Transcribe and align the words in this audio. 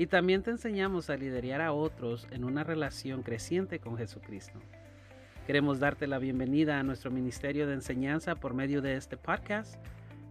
y 0.00 0.06
también 0.06 0.42
te 0.42 0.50
enseñamos 0.50 1.10
a 1.10 1.16
liderar 1.18 1.60
a 1.60 1.74
otros 1.74 2.26
en 2.30 2.44
una 2.44 2.64
relación 2.64 3.22
creciente 3.22 3.80
con 3.80 3.98
Jesucristo. 3.98 4.58
Queremos 5.46 5.78
darte 5.78 6.06
la 6.06 6.18
bienvenida 6.18 6.80
a 6.80 6.82
nuestro 6.82 7.10
ministerio 7.10 7.66
de 7.66 7.74
enseñanza 7.74 8.34
por 8.34 8.54
medio 8.54 8.80
de 8.80 8.96
este 8.96 9.18
podcast. 9.18 9.74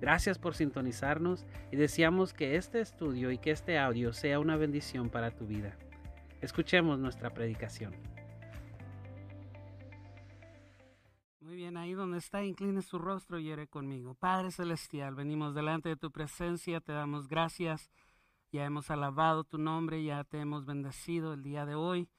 Gracias 0.01 0.39
por 0.39 0.55
sintonizarnos 0.55 1.45
y 1.71 1.75
deseamos 1.75 2.33
que 2.33 2.55
este 2.55 2.81
estudio 2.81 3.29
y 3.29 3.37
que 3.37 3.51
este 3.51 3.77
audio 3.77 4.11
sea 4.11 4.39
una 4.39 4.57
bendición 4.57 5.07
para 5.11 5.29
tu 5.29 5.45
vida. 5.45 5.77
Escuchemos 6.41 6.97
nuestra 6.97 7.29
predicación. 7.29 7.93
Muy 11.41 11.55
bien, 11.55 11.77
ahí 11.77 11.93
donde 11.93 12.17
está, 12.17 12.43
incline 12.43 12.81
su 12.81 12.97
rostro 12.97 13.37
y 13.37 13.51
ore 13.51 13.67
conmigo. 13.67 14.15
Padre 14.15 14.49
Celestial, 14.49 15.13
venimos 15.13 15.53
delante 15.53 15.89
de 15.89 15.95
tu 15.95 16.09
presencia, 16.09 16.81
te 16.81 16.91
damos 16.91 17.27
gracias 17.27 17.91
ya 18.51 18.65
hemos 18.65 18.89
alabado 18.89 19.43
tu 19.43 19.57
nombre, 19.57 20.03
ya 20.03 20.23
te 20.23 20.39
hemos 20.39 20.65
bendecido 20.65 21.33
el 21.33 21.43
día 21.43 21.65
de 21.65 21.75
hoy. 21.75 22.09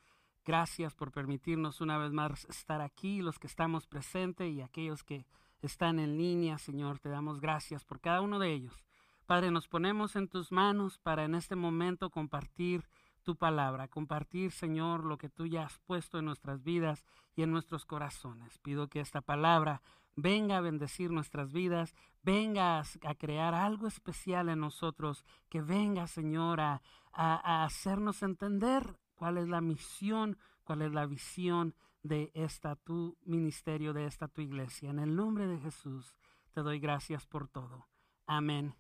Gracias 0.44 0.94
por 0.94 1.12
permitirnos 1.12 1.80
una 1.80 1.98
vez 1.98 2.12
más 2.12 2.44
estar 2.46 2.80
aquí, 2.80 3.20
los 3.20 3.38
que 3.38 3.46
estamos 3.46 3.86
presentes 3.86 4.50
y 4.50 4.62
aquellos 4.62 5.04
que 5.04 5.26
están 5.60 5.98
en 5.98 6.16
línea, 6.16 6.58
Señor, 6.58 6.98
te 6.98 7.08
damos 7.08 7.40
gracias 7.40 7.84
por 7.84 8.00
cada 8.00 8.20
uno 8.20 8.38
de 8.38 8.52
ellos. 8.52 8.84
Padre, 9.26 9.50
nos 9.50 9.68
ponemos 9.68 10.16
en 10.16 10.28
tus 10.28 10.50
manos 10.50 10.98
para 10.98 11.24
en 11.24 11.34
este 11.34 11.54
momento 11.56 12.10
compartir 12.10 12.88
tu 13.22 13.36
palabra, 13.36 13.86
compartir, 13.86 14.50
Señor, 14.50 15.04
lo 15.04 15.18
que 15.18 15.28
tú 15.28 15.46
ya 15.46 15.64
has 15.64 15.78
puesto 15.80 16.18
en 16.18 16.24
nuestras 16.24 16.62
vidas 16.62 17.04
y 17.36 17.42
en 17.42 17.50
nuestros 17.50 17.84
corazones. 17.84 18.58
Pido 18.58 18.88
que 18.88 19.00
esta 19.00 19.20
palabra 19.20 19.82
venga 20.16 20.56
a 20.56 20.60
bendecir 20.60 21.10
nuestras 21.10 21.52
vidas, 21.52 21.94
venga 22.22 22.78
a, 22.78 23.14
crear 23.14 23.54
algo 23.54 23.86
especial 23.86 24.48
en 24.48 24.60
nosotros, 24.60 25.24
que 25.48 25.62
venga, 25.62 26.06
Señor, 26.06 26.60
a, 26.60 26.80
hacernos 27.12 28.22
entender 28.22 28.98
cuál 29.14 29.38
es 29.38 29.48
la 29.48 29.60
misión, 29.60 30.38
cuál 30.64 30.82
es 30.82 30.92
la 30.92 31.06
visión 31.06 31.74
de 32.02 32.30
esta 32.34 32.76
tu 32.76 33.18
ministerio, 33.24 33.92
de 33.92 34.06
esta 34.06 34.28
tu 34.28 34.40
iglesia. 34.40 34.90
En 34.90 34.98
el 34.98 35.14
nombre 35.14 35.46
de 35.46 35.58
Jesús 35.58 36.14
te 36.52 36.62
doy 36.62 36.78
gracias 36.78 37.26
por 37.26 37.48
todo. 37.48 37.88
Amén 38.26 38.74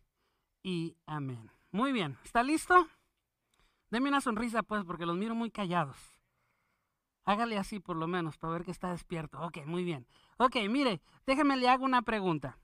y 0.62 0.96
amén. 1.06 1.50
Muy 1.72 1.92
bien, 1.92 2.16
¿está 2.24 2.42
listo? 2.42 2.88
Deme 3.90 4.08
una 4.08 4.20
sonrisa 4.20 4.62
pues 4.62 4.84
porque 4.84 5.06
los 5.06 5.16
miro 5.16 5.34
muy 5.34 5.50
callados. 5.50 6.19
Hágale 7.30 7.58
así 7.58 7.78
por 7.78 7.94
lo 7.94 8.08
menos 8.08 8.36
para 8.38 8.54
ver 8.54 8.64
que 8.64 8.72
está 8.72 8.90
despierto. 8.90 9.40
Ok, 9.40 9.58
muy 9.64 9.84
bien. 9.84 10.04
Ok, 10.36 10.56
mire, 10.68 11.00
déjeme 11.26 11.56
le 11.56 11.68
hago 11.68 11.84
una 11.84 12.02
pregunta. 12.02 12.58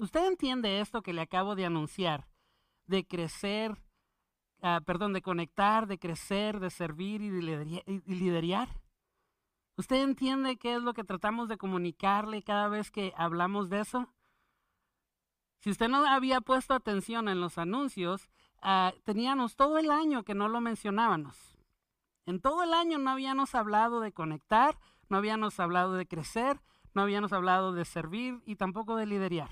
¿Usted 0.00 0.26
entiende 0.26 0.80
esto 0.80 1.02
que 1.02 1.12
le 1.12 1.20
acabo 1.20 1.54
de 1.54 1.64
anunciar? 1.64 2.26
De 2.86 3.06
crecer, 3.06 3.80
ah, 4.60 4.80
perdón, 4.84 5.12
de 5.12 5.22
conectar, 5.22 5.86
de 5.86 6.00
crecer, 6.00 6.58
de 6.58 6.70
servir 6.70 7.22
y 7.22 7.30
de 7.30 8.02
liderar. 8.06 8.80
¿Usted 9.76 10.02
entiende 10.02 10.56
qué 10.56 10.74
es 10.74 10.82
lo 10.82 10.94
que 10.94 11.04
tratamos 11.04 11.48
de 11.48 11.56
comunicarle 11.56 12.42
cada 12.42 12.66
vez 12.66 12.90
que 12.90 13.12
hablamos 13.16 13.70
de 13.70 13.82
eso? 13.82 14.12
Si 15.60 15.70
usted 15.70 15.86
no 15.86 16.04
había 16.04 16.40
puesto 16.40 16.74
atención 16.74 17.28
en 17.28 17.40
los 17.40 17.56
anuncios, 17.56 18.28
ah, 18.62 18.92
teníamos 19.04 19.54
todo 19.54 19.78
el 19.78 19.92
año 19.92 20.24
que 20.24 20.34
no 20.34 20.48
lo 20.48 20.60
mencionábamos. 20.60 21.57
En 22.28 22.42
todo 22.42 22.62
el 22.62 22.74
año 22.74 22.98
no 22.98 23.08
habíamos 23.08 23.54
hablado 23.54 24.00
de 24.00 24.12
conectar, 24.12 24.78
no 25.08 25.16
habíamos 25.16 25.58
hablado 25.60 25.94
de 25.94 26.06
crecer, 26.06 26.60
no 26.92 27.00
habíamos 27.00 27.32
hablado 27.32 27.72
de 27.72 27.86
servir 27.86 28.42
y 28.44 28.56
tampoco 28.56 28.96
de 28.96 29.06
liderar. 29.06 29.48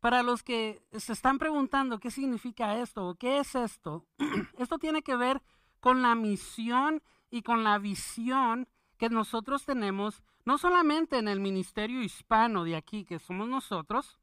Para 0.00 0.24
los 0.24 0.42
que 0.42 0.82
se 0.90 1.12
están 1.12 1.38
preguntando 1.38 2.00
qué 2.00 2.10
significa 2.10 2.78
esto 2.80 3.06
o 3.06 3.14
qué 3.14 3.38
es 3.38 3.54
esto, 3.54 4.08
esto 4.58 4.78
tiene 4.80 5.02
que 5.02 5.14
ver 5.14 5.40
con 5.78 6.02
la 6.02 6.16
misión 6.16 7.00
y 7.30 7.42
con 7.42 7.62
la 7.62 7.78
visión 7.78 8.68
que 8.98 9.08
nosotros 9.08 9.64
tenemos, 9.64 10.24
no 10.44 10.58
solamente 10.58 11.18
en 11.18 11.28
el 11.28 11.38
ministerio 11.38 12.02
hispano 12.02 12.64
de 12.64 12.74
aquí, 12.74 13.04
que 13.04 13.20
somos 13.20 13.46
nosotros, 13.46 14.18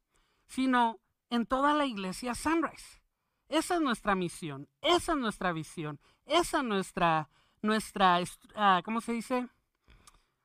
sino 0.46 1.00
en 1.30 1.46
toda 1.46 1.72
la 1.72 1.86
iglesia 1.86 2.34
Sunrise. 2.34 3.00
Esa 3.48 3.76
es 3.76 3.80
nuestra 3.80 4.14
misión, 4.14 4.68
esa 4.82 5.12
es 5.12 5.18
nuestra 5.18 5.52
visión, 5.52 5.98
esa 6.26 6.58
es 6.58 6.64
nuestra, 6.64 7.30
nuestra, 7.62 8.20
ah, 8.54 8.82
¿cómo 8.84 9.00
se 9.00 9.12
dice? 9.12 9.48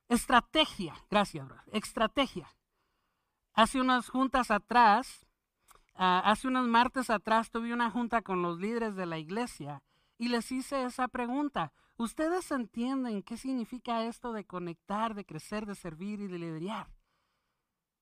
Estrategia, 0.08 0.94
gracias, 1.10 1.46
bro. 1.46 1.60
Estrategia. 1.72 2.48
Hace 3.52 3.80
unas 3.80 4.08
juntas 4.08 4.50
atrás, 4.50 5.26
ah, 5.94 6.22
hace 6.24 6.48
unos 6.48 6.66
martes 6.66 7.10
atrás 7.10 7.50
tuve 7.50 7.72
una 7.74 7.90
junta 7.90 8.22
con 8.22 8.42
los 8.42 8.58
líderes 8.58 8.96
de 8.96 9.06
la 9.06 9.18
iglesia 9.18 9.82
y 10.16 10.28
les 10.28 10.50
hice 10.50 10.84
esa 10.84 11.08
pregunta. 11.08 11.72
¿Ustedes 11.96 12.50
entienden 12.50 13.22
qué 13.22 13.36
significa 13.36 14.04
esto 14.04 14.32
de 14.32 14.44
conectar, 14.44 15.14
de 15.14 15.24
crecer, 15.24 15.66
de 15.66 15.74
servir 15.74 16.20
y 16.20 16.26
de 16.26 16.38
liderar? 16.38 16.88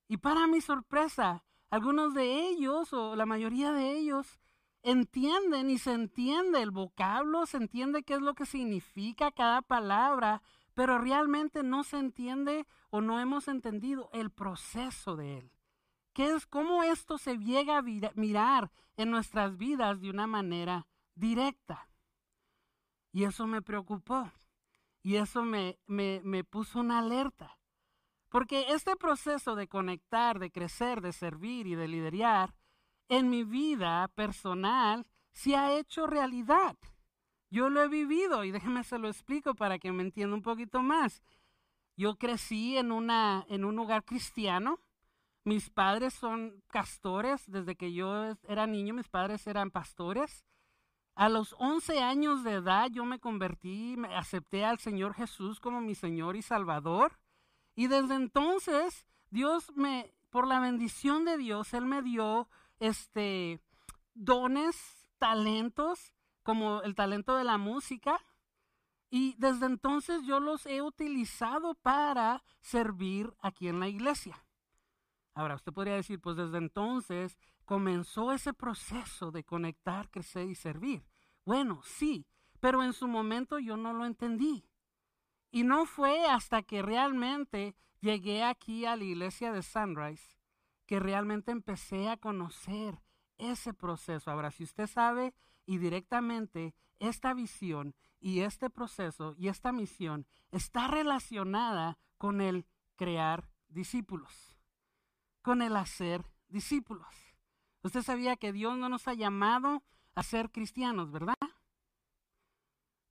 Y 0.08 0.16
para 0.18 0.46
mi 0.46 0.60
sorpresa, 0.60 1.44
algunos 1.70 2.14
de 2.14 2.48
ellos 2.48 2.92
o 2.92 3.16
la 3.16 3.26
mayoría 3.26 3.72
de 3.72 3.92
ellos 3.96 4.38
entienden 4.82 5.70
y 5.70 5.78
se 5.78 5.92
entiende 5.92 6.62
el 6.62 6.70
vocablo, 6.70 7.46
se 7.46 7.56
entiende 7.56 8.02
qué 8.02 8.14
es 8.14 8.20
lo 8.20 8.34
que 8.34 8.46
significa 8.46 9.30
cada 9.30 9.62
palabra, 9.62 10.42
pero 10.74 10.98
realmente 10.98 11.62
no 11.62 11.84
se 11.84 11.98
entiende 11.98 12.66
o 12.90 13.00
no 13.00 13.20
hemos 13.20 13.48
entendido 13.48 14.10
el 14.12 14.30
proceso 14.30 15.16
de 15.16 15.38
él. 15.38 15.52
¿Qué 16.12 16.30
es 16.32 16.46
cómo 16.46 16.82
esto 16.82 17.16
se 17.16 17.38
llega 17.38 17.78
a 17.78 17.82
mirar 17.82 18.70
en 18.96 19.10
nuestras 19.10 19.56
vidas 19.56 20.00
de 20.00 20.10
una 20.10 20.26
manera 20.26 20.86
directa? 21.14 21.88
Y 23.12 23.24
eso 23.24 23.46
me 23.46 23.62
preocupó. 23.62 24.30
Y 25.02 25.16
eso 25.16 25.42
me, 25.42 25.78
me, 25.86 26.20
me 26.22 26.44
puso 26.44 26.80
una 26.80 26.98
alerta. 26.98 27.58
Porque 28.28 28.66
este 28.68 28.96
proceso 28.96 29.54
de 29.54 29.68
conectar, 29.68 30.38
de 30.38 30.50
crecer, 30.50 31.00
de 31.00 31.12
servir 31.12 31.66
y 31.66 31.74
de 31.74 31.88
liderar, 31.88 32.54
en 33.12 33.28
mi 33.28 33.44
vida 33.44 34.08
personal 34.14 35.06
se 35.32 35.54
ha 35.54 35.76
hecho 35.76 36.06
realidad. 36.06 36.78
Yo 37.50 37.68
lo 37.68 37.82
he 37.82 37.88
vivido 37.88 38.42
y 38.42 38.52
déjeme 38.52 38.82
se 38.84 38.98
lo 38.98 39.08
explico 39.08 39.54
para 39.54 39.78
que 39.78 39.92
me 39.92 40.02
entienda 40.02 40.34
un 40.34 40.40
poquito 40.40 40.82
más. 40.82 41.22
Yo 41.94 42.16
crecí 42.16 42.78
en, 42.78 42.90
una, 42.90 43.44
en 43.50 43.66
un 43.66 43.78
hogar 43.78 44.06
cristiano. 44.06 44.80
Mis 45.44 45.68
padres 45.68 46.14
son 46.14 46.62
castores. 46.68 47.44
Desde 47.50 47.76
que 47.76 47.92
yo 47.92 48.34
era 48.48 48.66
niño, 48.66 48.94
mis 48.94 49.08
padres 49.08 49.46
eran 49.46 49.70
pastores. 49.70 50.46
A 51.14 51.28
los 51.28 51.54
11 51.58 52.00
años 52.00 52.42
de 52.44 52.52
edad 52.52 52.88
yo 52.90 53.04
me 53.04 53.18
convertí, 53.18 53.94
me 53.98 54.16
acepté 54.16 54.64
al 54.64 54.78
Señor 54.78 55.12
Jesús 55.12 55.60
como 55.60 55.82
mi 55.82 55.94
Señor 55.94 56.34
y 56.36 56.40
Salvador. 56.40 57.18
Y 57.74 57.88
desde 57.88 58.14
entonces, 58.14 59.06
Dios 59.28 59.70
me, 59.76 60.14
por 60.30 60.46
la 60.46 60.60
bendición 60.60 61.26
de 61.26 61.36
Dios, 61.36 61.74
Él 61.74 61.84
me 61.84 62.00
dio 62.00 62.48
este, 62.82 63.60
dones, 64.12 65.06
talentos 65.18 66.12
como 66.42 66.82
el 66.82 66.96
talento 66.96 67.36
de 67.36 67.44
la 67.44 67.56
música. 67.56 68.18
Y 69.08 69.36
desde 69.38 69.66
entonces 69.66 70.22
yo 70.26 70.40
los 70.40 70.66
he 70.66 70.82
utilizado 70.82 71.74
para 71.74 72.42
servir 72.60 73.32
aquí 73.40 73.68
en 73.68 73.78
la 73.78 73.88
iglesia. 73.88 74.44
Ahora, 75.34 75.54
usted 75.54 75.72
podría 75.72 75.94
decir, 75.94 76.20
pues 76.20 76.36
desde 76.36 76.58
entonces 76.58 77.38
comenzó 77.64 78.32
ese 78.32 78.52
proceso 78.52 79.30
de 79.30 79.44
conectar, 79.44 80.10
crecer 80.10 80.48
y 80.48 80.54
servir. 80.54 81.04
Bueno, 81.44 81.80
sí, 81.84 82.26
pero 82.58 82.82
en 82.82 82.92
su 82.92 83.06
momento 83.06 83.58
yo 83.58 83.76
no 83.76 83.92
lo 83.92 84.04
entendí. 84.06 84.64
Y 85.52 85.62
no 85.62 85.86
fue 85.86 86.26
hasta 86.26 86.62
que 86.62 86.82
realmente 86.82 87.76
llegué 88.00 88.42
aquí 88.42 88.86
a 88.86 88.96
la 88.96 89.04
iglesia 89.04 89.52
de 89.52 89.62
Sunrise 89.62 90.41
que 90.92 91.00
realmente 91.00 91.52
empecé 91.52 92.10
a 92.10 92.18
conocer 92.18 93.00
ese 93.38 93.72
proceso. 93.72 94.30
Ahora, 94.30 94.50
si 94.50 94.62
usted 94.62 94.86
sabe 94.86 95.32
y 95.64 95.78
directamente 95.78 96.74
esta 96.98 97.32
visión 97.32 97.94
y 98.20 98.40
este 98.40 98.68
proceso 98.68 99.34
y 99.38 99.48
esta 99.48 99.72
misión 99.72 100.26
está 100.50 100.88
relacionada 100.88 101.96
con 102.18 102.42
el 102.42 102.66
crear 102.96 103.48
discípulos, 103.68 104.58
con 105.40 105.62
el 105.62 105.76
hacer 105.76 106.26
discípulos. 106.48 107.08
Usted 107.82 108.02
sabía 108.02 108.36
que 108.36 108.52
Dios 108.52 108.76
no 108.76 108.90
nos 108.90 109.08
ha 109.08 109.14
llamado 109.14 109.82
a 110.14 110.22
ser 110.22 110.50
cristianos, 110.50 111.10
¿verdad? 111.10 111.38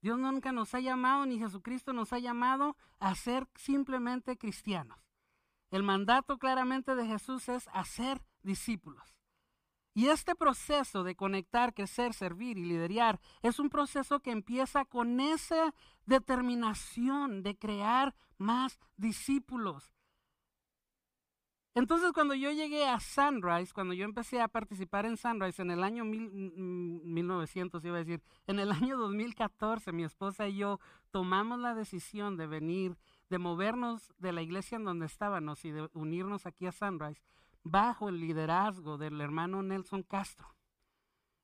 Dios 0.04 0.20
nunca 0.20 0.52
nos 0.52 0.76
ha 0.76 0.82
llamado, 0.82 1.26
ni 1.26 1.40
Jesucristo 1.40 1.94
nos 1.94 2.14
ha 2.14 2.20
llamado 2.20 2.78
a 3.00 3.16
ser 3.16 3.48
simplemente 3.56 4.38
cristianos. 4.38 5.11
El 5.72 5.84
mandato 5.84 6.38
claramente 6.38 6.96
de 6.96 7.08
Jesús 7.08 7.50
es 7.50 7.70
hacer 7.74 8.22
discípulos. 8.44 9.16
Y 9.94 10.08
este 10.08 10.36
proceso 10.36 11.04
de 11.04 11.16
conectar, 11.16 11.74
crecer, 11.74 12.14
servir 12.14 12.58
y 12.58 12.64
liderar 12.64 13.20
es 13.42 13.60
un 13.60 13.70
proceso 13.70 14.22
que 14.22 14.32
empieza 14.32 14.86
con 14.86 15.20
esa 15.20 15.74
determinación 16.06 17.44
de 17.44 17.58
crear 17.58 18.16
más 18.38 18.80
discípulos. 18.96 19.94
Entonces 21.74 22.12
cuando 22.12 22.36
yo 22.36 22.52
llegué 22.52 22.86
a 22.86 23.00
Sunrise, 23.00 23.74
cuando 23.74 23.94
yo 23.94 24.04
empecé 24.04 24.42
a 24.42 24.50
participar 24.50 25.06
en 25.06 25.16
Sunrise 25.16 25.62
en 25.62 25.72
el 25.72 25.84
año 25.84 26.04
1900, 26.04 27.84
iba 27.86 27.96
a 27.96 28.00
decir, 28.04 28.22
en 28.48 28.60
el 28.60 28.72
año 28.74 28.98
2014, 28.98 29.94
mi 29.94 30.04
esposa 30.04 30.50
y 30.50 30.58
yo 30.58 30.82
tomamos 31.12 31.60
la 31.60 31.74
decisión 31.74 32.36
de 32.36 32.48
venir, 32.48 32.98
de 33.32 33.40
movernos 33.40 34.14
de 34.20 34.32
la 34.32 34.44
iglesia 34.44 34.76
en 34.76 34.84
donde 34.84 35.08
estábamos 35.08 35.66
y 35.66 35.72
de 35.72 35.90
unirnos 35.94 36.46
aquí 36.46 36.68
a 36.68 36.72
Sunrise 36.72 37.24
bajo 37.64 38.10
el 38.10 38.20
liderazgo 38.20 39.00
del 39.00 39.20
hermano 39.20 39.64
Nelson 39.64 40.04
Castro. 40.04 40.56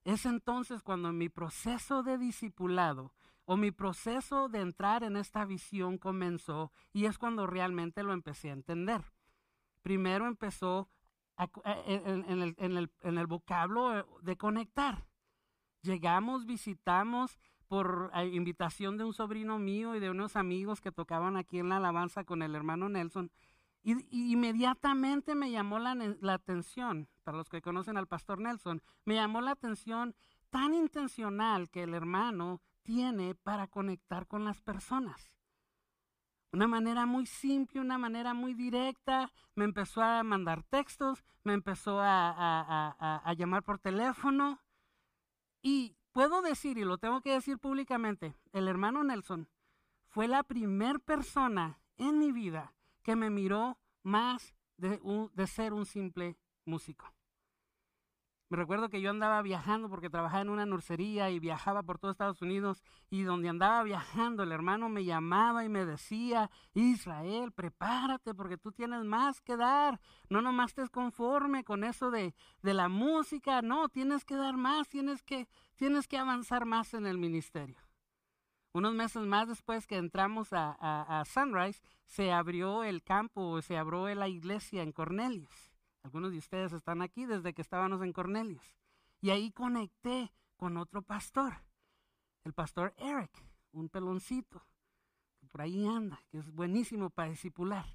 Es 0.03 0.27
entonces 0.27 0.83
cuando 0.83 1.11
mi 1.11 1.29
proceso 1.29 2.03
de 2.03 2.19
discipulado 2.19 3.13
o 3.45 3.57
mi 3.57 3.71
proceso 3.71 4.49
de 4.49 4.59
entrar 4.59 5.03
en 5.03 5.17
esta 5.17 5.45
visión 5.45 5.97
comenzó 5.97 6.71
y 6.93 7.05
es 7.05 7.17
cuando 7.17 7.47
realmente 7.47 8.03
lo 8.03 8.13
empecé 8.13 8.51
a 8.51 8.53
entender 8.53 9.01
primero 9.87 10.27
empezó 10.27 10.89
en, 11.85 13.17
el, 13.17 13.27
vocablo 13.27 14.19
de 14.21 14.35
conectar. 14.35 15.07
Llegamos, 15.81 16.45
visitamos 16.45 17.39
por 17.67 18.11
invitación 18.31 18.97
de 18.97 19.03
un 19.03 19.13
sobrino 19.13 19.59
mío 19.59 19.95
y 19.95 19.99
de 19.99 20.09
unos 20.09 20.35
amigos 20.35 20.81
que 20.81 20.91
tocaban 20.91 21.37
aquí 21.37 21.59
en 21.59 21.69
la 21.69 21.77
alabanza 21.77 22.23
con 22.23 22.41
el 22.41 22.55
hermano 22.55 22.89
Nelson. 22.89 23.31
Y, 23.83 24.31
inmediatamente 24.31 25.35
me 25.35 25.51
llamó 25.51 25.79
la, 25.79 25.95
la, 25.95 26.33
atención, 26.33 27.07
para 27.23 27.37
los 27.37 27.49
que 27.49 27.61
conocen 27.61 27.97
al 27.97 28.07
pastor 28.07 28.39
Nelson, 28.39 28.81
me 29.05 29.15
llamó 29.15 29.41
la 29.41 29.51
atención 29.51 30.15
tan 30.49 30.73
intencional 30.73 31.69
que 31.69 31.83
el 31.83 31.93
hermano 31.93 32.61
tiene 32.83 33.35
para 33.35 33.67
conectar 33.67 34.27
con 34.27 34.45
las 34.45 34.61
personas. 34.61 35.31
Una 36.53 36.67
manera 36.67 37.05
muy 37.05 37.25
simple, 37.25 37.81
una 37.81 37.97
manera 37.97 38.33
muy 38.33 38.53
directa. 38.53 39.31
Me 39.55 39.65
empezó 39.65 40.01
a 40.01 40.23
mandar 40.23 40.63
textos, 40.63 41.23
me 41.43 41.53
empezó 41.53 41.99
a, 42.01 43.33
llamar 43.37 43.63
por 43.63 43.79
teléfono. 43.79 44.61
Y 45.61 45.96
puedo 46.17 46.41
decir, 46.41 46.79
y 46.79 46.83
lo 46.83 46.97
tengo 46.97 47.21
que 47.21 47.33
decir 47.33 47.59
públicamente, 47.59 48.33
el 48.51 48.67
hermano 48.67 49.03
Nelson 49.03 49.47
fue 50.07 50.27
la 50.27 50.41
primera 50.41 50.97
persona 50.97 51.79
en 51.95 52.17
mi 52.17 52.31
vida 52.31 52.73
que 53.03 53.15
me 53.15 53.29
miró 53.29 53.77
más 54.01 54.55
de 54.77 55.45
ser 55.45 55.73
un 55.73 55.85
simple 55.85 56.35
músico. 56.65 57.13
Me 58.49 58.55
recuerdo 58.55 58.87
que 58.87 59.01
yo 59.01 59.09
andaba 59.09 59.41
viajando 59.41 59.89
porque 59.89 60.09
trabajaba 60.09 60.41
en 60.41 60.49
una 60.49 60.65
nursería 60.65 61.29
y 61.29 61.37
viajaba 61.37 61.83
por 61.83 61.99
todo 61.99 62.11
Estados 62.11 62.41
Unidos 62.41 62.81
y 63.09 63.23
donde 63.23 63.49
andaba 63.49 63.83
viajando 63.83 64.43
el 64.43 64.53
hermano 64.53 64.87
me 64.87 65.03
llamaba 65.03 65.65
y 65.65 65.69
me 65.69 65.85
decía, 65.85 66.49
Israel, 66.73 67.51
prepárate 67.51 68.33
porque 68.33 68.57
tú 68.57 68.71
tienes 68.71 69.03
más 69.03 69.41
que 69.41 69.57
dar. 69.57 69.99
No 70.29 70.41
nomás 70.41 70.69
estés 70.69 70.89
conforme 70.89 71.65
con 71.65 71.83
eso 71.83 72.09
de, 72.09 72.33
de 72.61 72.73
la 72.73 72.87
música, 72.87 73.61
no, 73.61 73.89
tienes 73.89 74.23
que 74.23 74.35
dar 74.35 74.55
más, 74.55 74.87
tienes 74.87 75.23
que, 75.23 75.49
tienes 75.77 76.07
que 76.07 76.17
avanzar 76.17 76.65
más 76.65 76.93
en 76.93 77.05
el 77.05 77.17
ministerio. 77.17 77.77
Unos 78.73 78.93
meses 78.93 79.25
más 79.25 79.47
después 79.47 79.87
que 79.87 79.95
entramos 79.95 80.49
a, 80.51 81.23
Sunrise, 81.25 81.81
se 82.05 82.31
abrió 82.31 82.83
el 82.83 83.01
campo, 83.03 83.61
se 83.61 83.77
abrió 83.77 84.13
la 84.13 84.27
iglesia 84.27 84.83
en 84.83 84.91
Cornelius. 84.91 85.71
Algunos 86.03 86.31
de 86.31 86.37
ustedes 86.37 86.73
están 86.73 87.01
aquí 87.01 87.25
desde 87.25 87.53
que 87.53 87.61
estábamos 87.61 88.01
en 88.01 88.13
Cornelius. 88.13 88.75
Y 89.21 89.29
ahí 89.29 89.51
conecté 89.51 90.31
con 90.57 90.77
otro 90.77 91.01
pastor, 91.01 91.55
el 92.43 92.53
pastor 92.53 92.93
Eric, 92.97 93.31
un 93.71 93.89
peloncito, 93.89 94.63
que 95.39 95.47
por 95.47 95.61
ahí 95.61 95.87
anda, 95.87 96.21
que 96.29 96.39
es 96.39 96.51
buenísimo 96.51 97.09
para 97.09 97.29
discipular. 97.29 97.85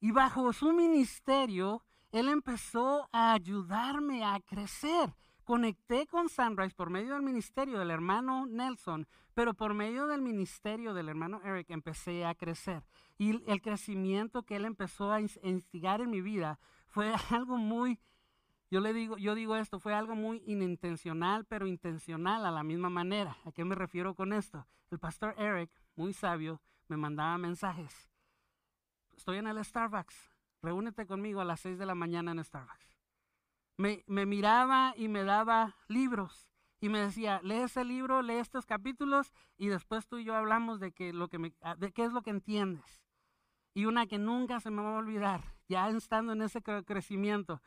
Y 0.00 0.12
bajo 0.12 0.52
su 0.52 0.72
ministerio, 0.72 1.84
él 2.12 2.28
empezó 2.28 3.08
a 3.12 3.32
ayudarme 3.32 4.24
a 4.24 4.40
crecer. 4.40 5.14
Conecté 5.50 6.06
con 6.06 6.28
Sunrise 6.28 6.76
por 6.76 6.90
medio 6.90 7.14
del 7.14 7.22
ministerio 7.22 7.80
del 7.80 7.90
hermano 7.90 8.46
Nelson, 8.46 9.08
pero 9.34 9.52
por 9.52 9.74
medio 9.74 10.06
del 10.06 10.22
ministerio 10.22 10.94
del 10.94 11.08
hermano 11.08 11.42
Eric 11.42 11.70
empecé 11.70 12.24
a 12.24 12.36
crecer. 12.36 12.84
Y 13.18 13.42
el 13.50 13.60
crecimiento 13.60 14.44
que 14.44 14.54
él 14.54 14.64
empezó 14.64 15.10
a 15.10 15.20
instigar 15.20 16.02
en 16.02 16.10
mi 16.10 16.20
vida 16.20 16.60
fue 16.86 17.12
algo 17.30 17.56
muy, 17.56 17.98
yo 18.70 18.78
le 18.78 18.92
digo, 18.92 19.16
yo 19.18 19.34
digo 19.34 19.56
esto, 19.56 19.80
fue 19.80 19.92
algo 19.92 20.14
muy 20.14 20.40
inintencional, 20.46 21.44
pero 21.46 21.66
intencional 21.66 22.46
a 22.46 22.52
la 22.52 22.62
misma 22.62 22.88
manera. 22.88 23.36
¿A 23.44 23.50
qué 23.50 23.64
me 23.64 23.74
refiero 23.74 24.14
con 24.14 24.32
esto? 24.32 24.68
El 24.92 25.00
pastor 25.00 25.34
Eric, 25.36 25.72
muy 25.96 26.12
sabio, 26.12 26.60
me 26.86 26.96
mandaba 26.96 27.36
mensajes. 27.38 28.08
Estoy 29.16 29.38
en 29.38 29.48
el 29.48 29.64
Starbucks, 29.64 30.30
reúnete 30.62 31.06
conmigo 31.06 31.40
a 31.40 31.44
las 31.44 31.58
6 31.58 31.76
de 31.76 31.86
la 31.86 31.96
mañana 31.96 32.30
en 32.30 32.44
Starbucks. 32.44 32.89
Me, 33.80 34.26
miraba 34.26 34.92
y 34.94 35.08
me 35.08 35.24
daba 35.24 35.74
libros 35.88 36.50
y 36.82 36.90
me 36.90 37.00
decía, 37.00 37.40
lee 37.42 37.62
ese 37.62 37.82
libro, 37.82 38.20
lee 38.20 38.34
estos 38.34 38.66
capítulos 38.66 39.32
y 39.56 39.68
después 39.68 40.06
tú 40.06 40.18
y 40.18 40.24
yo 40.24 40.34
hablamos 40.34 40.80
de, 40.80 40.92
que 40.92 41.14
lo 41.14 41.28
que 41.28 41.38
me, 41.38 41.54
de 41.78 41.90
qué 41.90 42.04
es 42.04 42.12
lo 42.12 42.20
que 42.20 42.28
entiendes. 42.28 43.02
Y 43.72 43.86
una 43.86 44.06
que 44.06 44.18
nunca 44.18 44.60
se 44.60 44.70
me 44.70 44.82
va 44.82 44.96
a 44.96 44.98
olvidar, 44.98 45.54
ya 45.66 45.88
estando 45.88 46.34
en 46.34 46.42
ese 46.42 46.60
crecimiento, 46.60 47.62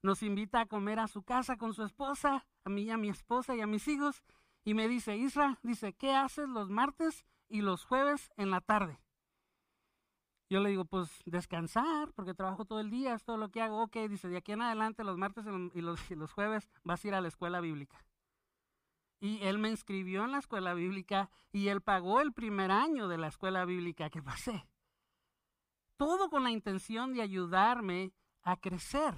nos 0.00 0.22
invita 0.22 0.60
a 0.60 0.66
comer 0.66 1.00
a 1.00 1.08
su 1.08 1.24
casa 1.24 1.56
con 1.56 1.74
su 1.74 1.82
esposa, 1.82 2.46
a 2.64 2.70
mí 2.70 2.82
y 2.82 2.90
a 2.90 2.96
mi 2.96 3.08
esposa 3.08 3.56
y 3.56 3.60
a 3.60 3.66
mis 3.66 3.88
hijos, 3.88 4.22
y 4.64 4.74
me 4.74 4.86
dice, 4.86 5.16
Isra, 5.16 5.58
dice, 5.64 5.92
¿qué 5.92 6.14
haces 6.14 6.48
los 6.48 6.70
martes 6.70 7.24
y 7.48 7.62
los 7.62 7.84
jueves 7.84 8.30
en 8.36 8.52
la 8.52 8.60
tarde? 8.60 9.00
Yo 10.50 10.60
le 10.60 10.70
digo, 10.70 10.86
pues 10.86 11.10
descansar, 11.26 12.10
porque 12.14 12.32
trabajo 12.32 12.64
todo 12.64 12.80
el 12.80 12.90
día, 12.90 13.14
es 13.14 13.22
todo 13.22 13.36
lo 13.36 13.50
que 13.50 13.60
hago. 13.60 13.82
Ok, 13.82 13.96
dice, 14.08 14.28
de 14.28 14.38
aquí 14.38 14.52
en 14.52 14.62
adelante, 14.62 15.04
los 15.04 15.18
martes 15.18 15.44
y 15.74 15.80
los, 15.82 16.10
los 16.10 16.32
jueves 16.32 16.68
vas 16.84 17.04
a 17.04 17.08
ir 17.08 17.14
a 17.14 17.20
la 17.20 17.28
escuela 17.28 17.60
bíblica. 17.60 18.02
Y 19.20 19.42
él 19.42 19.58
me 19.58 19.68
inscribió 19.68 20.24
en 20.24 20.32
la 20.32 20.38
escuela 20.38 20.74
bíblica 20.74 21.30
y 21.52 21.68
él 21.68 21.82
pagó 21.82 22.20
el 22.20 22.32
primer 22.32 22.70
año 22.70 23.08
de 23.08 23.18
la 23.18 23.26
escuela 23.26 23.64
bíblica 23.64 24.08
que 24.10 24.22
pasé. 24.22 24.66
Todo 25.96 26.30
con 26.30 26.44
la 26.44 26.50
intención 26.50 27.12
de 27.12 27.22
ayudarme 27.22 28.12
a 28.42 28.56
crecer, 28.56 29.14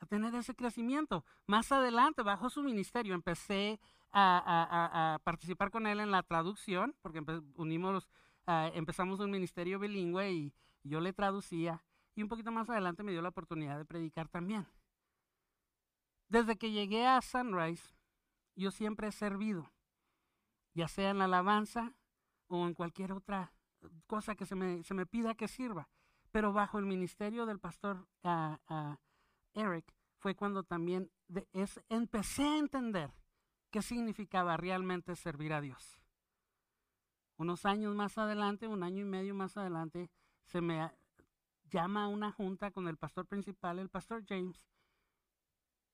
a 0.00 0.06
tener 0.06 0.34
ese 0.34 0.54
crecimiento. 0.54 1.24
Más 1.46 1.72
adelante, 1.72 2.22
bajo 2.22 2.50
su 2.50 2.62
ministerio, 2.62 3.14
empecé 3.14 3.80
a, 4.12 5.18
participar 5.24 5.70
con 5.70 5.86
él 5.86 6.00
en 6.00 6.10
la 6.10 6.22
traducción, 6.22 6.94
porque 7.02 7.22
unimos, 7.54 8.08
ah, 8.46 8.70
empezamos 8.74 9.20
un 9.20 9.30
ministerio 9.30 9.78
bilingüe 9.78 10.32
y 10.32 10.54
yo 10.86 11.00
le 11.00 11.12
traducía. 11.12 11.84
Y 12.14 12.22
un 12.22 12.28
poquito 12.28 12.50
más 12.50 12.68
adelante 12.70 13.02
me 13.02 13.12
dio 13.12 13.22
la 13.22 13.28
oportunidad 13.28 13.76
de 13.76 13.84
predicar 13.84 14.28
también. 14.28 14.66
Desde 16.28 16.56
que 16.56 16.72
llegué 16.72 17.06
a 17.06 17.20
Sunrise, 17.20 17.94
yo 18.56 18.70
siempre 18.70 19.08
he 19.08 19.12
servido, 19.12 19.70
ya 20.74 20.88
sea 20.88 21.10
en 21.10 21.18
la 21.18 21.26
alabanza 21.26 21.94
o 22.48 22.66
en 22.66 22.74
cualquier 22.74 23.12
otra 23.12 23.52
cosa 24.06 24.34
que 24.34 24.46
se 24.46 24.54
me, 24.54 24.82
se 24.82 24.94
me 24.94 25.06
pida 25.06 25.34
que 25.34 25.46
sirva. 25.46 25.88
Pero 26.30 26.52
bajo 26.52 26.78
el 26.78 26.86
ministerio 26.86 27.46
del 27.46 27.58
pastor 27.58 28.08
Eric 29.54 29.94
fue 30.18 30.34
cuando 30.34 30.64
también 30.64 31.10
es, 31.52 31.80
empecé 31.88 32.44
a 32.44 32.58
entender 32.58 33.12
qué 33.70 33.82
significaba 33.82 34.56
realmente 34.56 35.16
servir 35.16 35.52
a 35.52 35.60
Dios. 35.60 36.00
Unos 37.38 37.66
años 37.66 37.94
más 37.94 38.16
adelante, 38.18 38.66
un 38.66 38.82
año 38.82 39.02
y 39.02 39.04
medio 39.04 39.34
más 39.34 39.56
adelante, 39.56 40.10
se 40.46 40.60
me 40.60 40.90
llama 41.64 42.08
una 42.08 42.32
junta 42.32 42.70
con 42.70 42.88
el 42.88 42.96
pastor 42.96 43.26
principal, 43.26 43.78
el 43.78 43.88
pastor 43.88 44.24
James, 44.26 44.66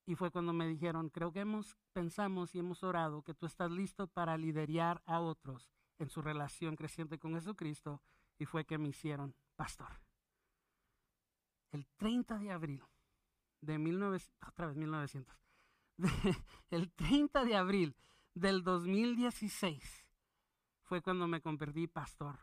y 0.07 0.15
fue 0.15 0.31
cuando 0.31 0.53
me 0.53 0.67
dijeron, 0.67 1.11
creo 1.11 1.33
que 1.33 1.41
hemos 1.41 1.77
pensamos 1.93 2.55
y 2.55 2.59
hemos 2.59 2.83
orado 2.83 3.23
que 3.23 3.35
tú 3.35 3.47
estás 3.47 3.71
listo 3.71 4.07
para 4.07 4.37
liderar 4.37 5.03
a 5.07 5.21
otros 5.21 5.71
en 5.99 6.09
su 6.09 6.23
relación 6.23 6.77
creciente 6.77 7.19
con 7.19 7.35
Jesucristo, 7.35 8.03
y 8.39 8.47
fue 8.47 8.65
que 8.65 8.79
me 8.79 8.89
hicieron 8.89 9.35
pastor 9.57 10.01
el 11.73 11.87
30 11.97 12.39
de 12.39 12.53
abril 12.53 12.83
de 13.61 13.79
1900, 13.79 14.49
otra 14.49 14.67
vez 14.67 14.77
1900, 14.77 15.35
el 16.71 16.93
30 16.93 17.45
de 17.45 17.57
abril 17.57 17.97
del 18.35 18.63
2016 18.63 20.07
fue 20.83 21.03
cuando 21.03 21.27
me 21.27 21.41
convertí 21.41 21.87
pastor. 21.87 22.39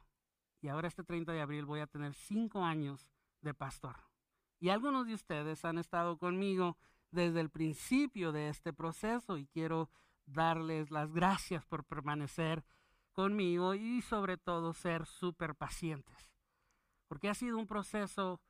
Y 0.61 0.67
ahora 0.67 0.87
este 0.87 1.03
30 1.03 1.31
de 1.31 1.41
abril 1.41 1.65
voy 1.65 1.79
a 1.79 1.87
tener 1.87 2.13
cinco 2.13 2.63
años 2.63 3.09
de 3.41 3.53
pastor. 3.53 3.95
Y 4.59 4.69
algunos 4.69 5.07
de 5.07 5.13
ustedes 5.13 5.63
han 5.63 5.77
estado 5.77 6.17
conmigo 6.17 6.77
desde 7.11 7.39
el 7.39 7.49
principio 7.49 8.31
de 8.31 8.49
este 8.49 8.73
proceso 8.73 9.37
y 9.37 9.47
quiero 9.47 9.89
darles 10.25 10.91
las 10.91 11.11
gracias 11.11 11.65
por 11.65 11.85
permanecer 11.85 12.63
conmigo 13.13 13.73
y 13.73 14.01
sobre 14.01 14.37
todo 14.37 14.73
ser 14.73 15.05
súper 15.05 15.55
pacientes. 15.55 16.31
Porque 17.07 17.29
ha 17.29 17.33
sido 17.33 17.57
un 17.57 17.67
proceso 17.67 18.41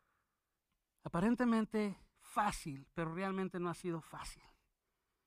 aparentemente 1.04 1.98
fácil, 2.20 2.88
pero 2.94 3.14
realmente 3.14 3.60
no 3.60 3.70
ha 3.70 3.76
sido 3.76 4.02
fácil. 4.02 4.44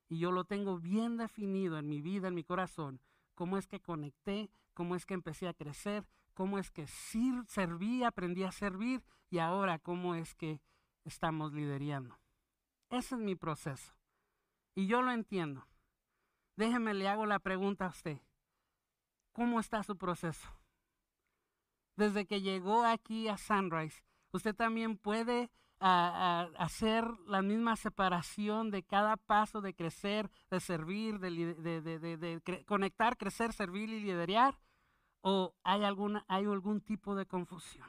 Y 0.09 0.19
yo 0.19 0.31
lo 0.31 0.45
tengo 0.45 0.79
bien 0.79 1.17
definido 1.17 1.79
en 1.79 1.89
mi 1.89 2.03
vida, 2.03 2.29
en 2.29 2.35
mi 2.35 2.45
corazón, 2.45 3.01
cómo 3.35 3.57
es 3.57 3.67
que 3.67 3.81
conecté, 3.81 4.51
cómo 4.75 4.95
es 4.95 5.07
que 5.07 5.15
empecé 5.15 5.49
a 5.49 5.55
crecer, 5.55 6.07
cómo 6.33 6.59
es 6.59 6.71
que 6.71 6.87
serví, 6.87 8.05
aprendí 8.05 8.43
a 8.45 8.53
servir 8.53 9.03
y 9.31 9.39
ahora 9.39 9.79
cómo 9.79 10.15
es 10.15 10.35
que 10.35 10.61
estamos 11.05 11.53
liderando. 11.53 12.19
Ese 12.91 13.15
es 13.15 13.21
mi 13.21 13.35
proceso. 13.35 13.93
Y 14.75 14.87
yo 14.87 15.03
lo 15.03 15.13
entiendo. 15.13 15.67
Déjeme, 16.57 16.95
le 16.95 17.09
hago 17.09 17.27
la 17.27 17.39
pregunta 17.39 17.87
a 17.87 17.91
usted. 17.91 18.21
¿Cómo 19.33 19.61
está 19.61 19.83
su 19.83 19.97
proceso? 19.97 20.49
Desde 21.97 22.27
que 22.27 22.41
llegó 22.41 22.85
aquí 22.85 23.29
a 23.29 23.37
Sunrise, 23.37 24.03
usted 24.33 24.55
también 24.55 24.97
puede 24.99 25.51
hacer 25.85 27.05
la 27.27 27.43
misma 27.43 27.75
separación 27.77 28.71
de 28.71 28.85
cada 28.85 29.17
paso 29.17 29.61
de 29.61 29.75
crecer, 29.75 30.31
de 30.49 30.61
servir, 30.61 31.19
de, 31.19 32.65
conectar, 32.67 33.17
crecer, 33.17 33.53
servir 33.53 33.89
y 33.89 34.01
liderar? 34.01 34.59
¿O 35.23 35.55
hay, 35.63 35.85
alguna, 35.85 36.25
hay 36.29 36.45
algún 36.45 36.81
tipo 36.81 37.15
de 37.15 37.27
confusión? 37.27 37.89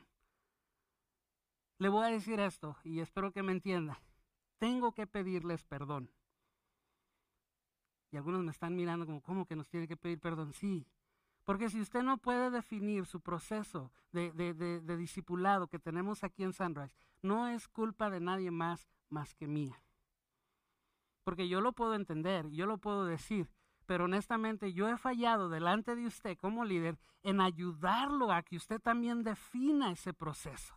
Le 1.80 1.90
voy 1.90 2.06
a 2.06 2.12
decir 2.12 2.40
esto 2.40 2.78
y 2.84 3.00
espero 3.00 3.32
que 3.32 3.44
me 3.44 3.52
entienda. 3.52 4.00
Tengo 4.58 4.94
que 4.94 5.06
pedirles 5.06 5.64
perdón. 5.64 6.10
Y 8.12 8.18
algunos 8.18 8.44
me 8.44 8.52
están 8.52 8.76
mirando 8.76 9.06
como, 9.06 9.22
¿cómo 9.22 9.46
que 9.46 9.56
nos 9.56 9.68
tiene 9.68 9.88
que 9.88 9.98
pedir 9.98 10.20
perdón? 10.20 10.54
Sí, 10.54 10.88
porque 11.44 11.70
si 11.70 11.82
usted 11.82 12.04
no 12.04 12.18
puede 12.18 12.52
definir 12.52 13.06
su 13.06 13.20
proceso 13.20 13.92
de, 14.12 14.32
de, 14.32 14.98
discipulado 14.98 15.68
que 15.68 15.80
tenemos 15.80 16.24
aquí 16.24 16.44
en 16.44 16.54
Sunrise, 16.54 16.96
no 17.22 17.48
es 17.48 17.68
culpa 17.68 18.10
de 18.10 18.20
nadie 18.20 18.52
más 18.52 18.88
más 19.14 19.34
que 19.36 19.48
mía. 19.48 19.82
Porque 21.24 21.48
yo 21.48 21.62
lo 21.62 21.72
puedo 21.72 21.96
entender, 21.96 22.50
yo 22.50 22.66
lo 22.66 22.80
puedo 22.80 23.06
decir, 23.06 23.50
pero 23.94 24.06
honestamente 24.06 24.74
yo 24.74 24.90
he 24.90 24.98
fallado 24.98 25.50
delante 25.50 25.96
de 25.96 26.08
usted 26.08 26.36
como 26.40 26.66
líder 26.66 26.98
en 27.22 27.40
ayudarlo 27.40 28.32
a 28.32 28.42
que 28.42 28.56
usted 28.56 28.80
también 28.80 29.22
defina 29.22 29.92
ese 29.92 30.16
proceso. 30.16 30.74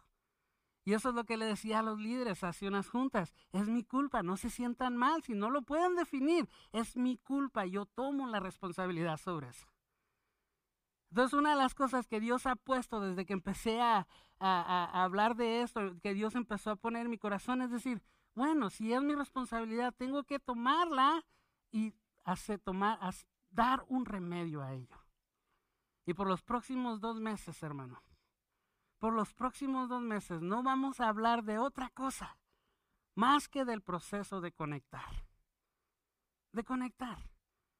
Y 0.85 0.93
eso 0.93 1.09
es 1.09 1.15
lo 1.15 1.25
que 1.25 1.39
le 1.39 1.47
decía 1.47 1.79
a 1.79 1.83
los 1.83 1.99
líderes 1.99 2.45
hace 2.45 2.69
unas 2.69 2.91
juntas. 2.91 3.33
Es 3.53 3.69
mi 3.69 3.85
culpa, 3.85 4.23
no 4.23 4.37
se 4.37 4.51
sientan 4.51 4.99
mal 4.99 5.23
si 5.23 5.33
no 5.33 5.49
lo 5.49 5.63
pueden 5.63 5.97
definir. 5.97 6.47
Es 6.73 6.95
mi 6.95 7.17
culpa, 7.17 7.65
yo 7.65 7.87
tomo 7.87 8.27
la 8.27 8.39
responsabilidad 8.39 9.17
sobre 9.17 9.49
eso. 9.49 9.67
Entonces, 11.09 11.33
una 11.33 11.53
de 11.53 11.57
las 11.57 11.75
cosas 11.75 12.07
que 12.07 12.21
Dios 12.21 12.45
ha 12.45 12.55
puesto 12.55 13.01
desde 13.01 13.25
que 13.25 13.33
empecé 13.33 13.81
a, 13.81 14.07
hablar 14.39 15.37
de 15.37 15.63
esto, 15.63 15.99
que 16.03 16.13
Dios 16.13 16.35
empezó 16.35 16.73
a 16.73 16.77
poner 16.77 17.07
en 17.07 17.11
mi 17.13 17.17
corazón, 17.17 17.63
es 17.63 17.71
decir, 17.71 18.03
bueno, 18.35 18.69
si 18.69 18.93
es 18.93 19.01
mi 19.01 19.15
responsabilidad, 19.15 19.95
tengo 19.97 20.23
que 20.25 20.39
tomarla 20.39 21.25
y 21.73 21.95
hacer, 22.27 22.59
tomar, 22.59 22.99
dar 23.51 23.85
un 23.89 24.05
remedio 24.05 24.63
a 24.63 24.75
ello. 24.75 24.99
Y 26.05 26.15
por 26.15 26.27
los 26.27 26.43
próximos 26.43 27.01
dos 27.01 27.19
meses, 27.21 27.63
hermano, 27.63 28.03
por 28.99 29.13
los 29.13 29.33
próximos 29.35 29.89
dos 29.89 30.03
meses 30.03 30.43
no 30.43 30.63
vamos 30.63 31.01
a 31.01 31.09
hablar 31.09 31.45
de 31.45 31.59
otra 31.59 31.91
cosa 31.91 32.39
más 33.15 33.49
que 33.49 33.65
del 33.65 33.83
proceso 33.83 34.41
de 34.41 34.53
conectar. 34.53 35.27
De 36.53 36.65
conectar. 36.65 37.19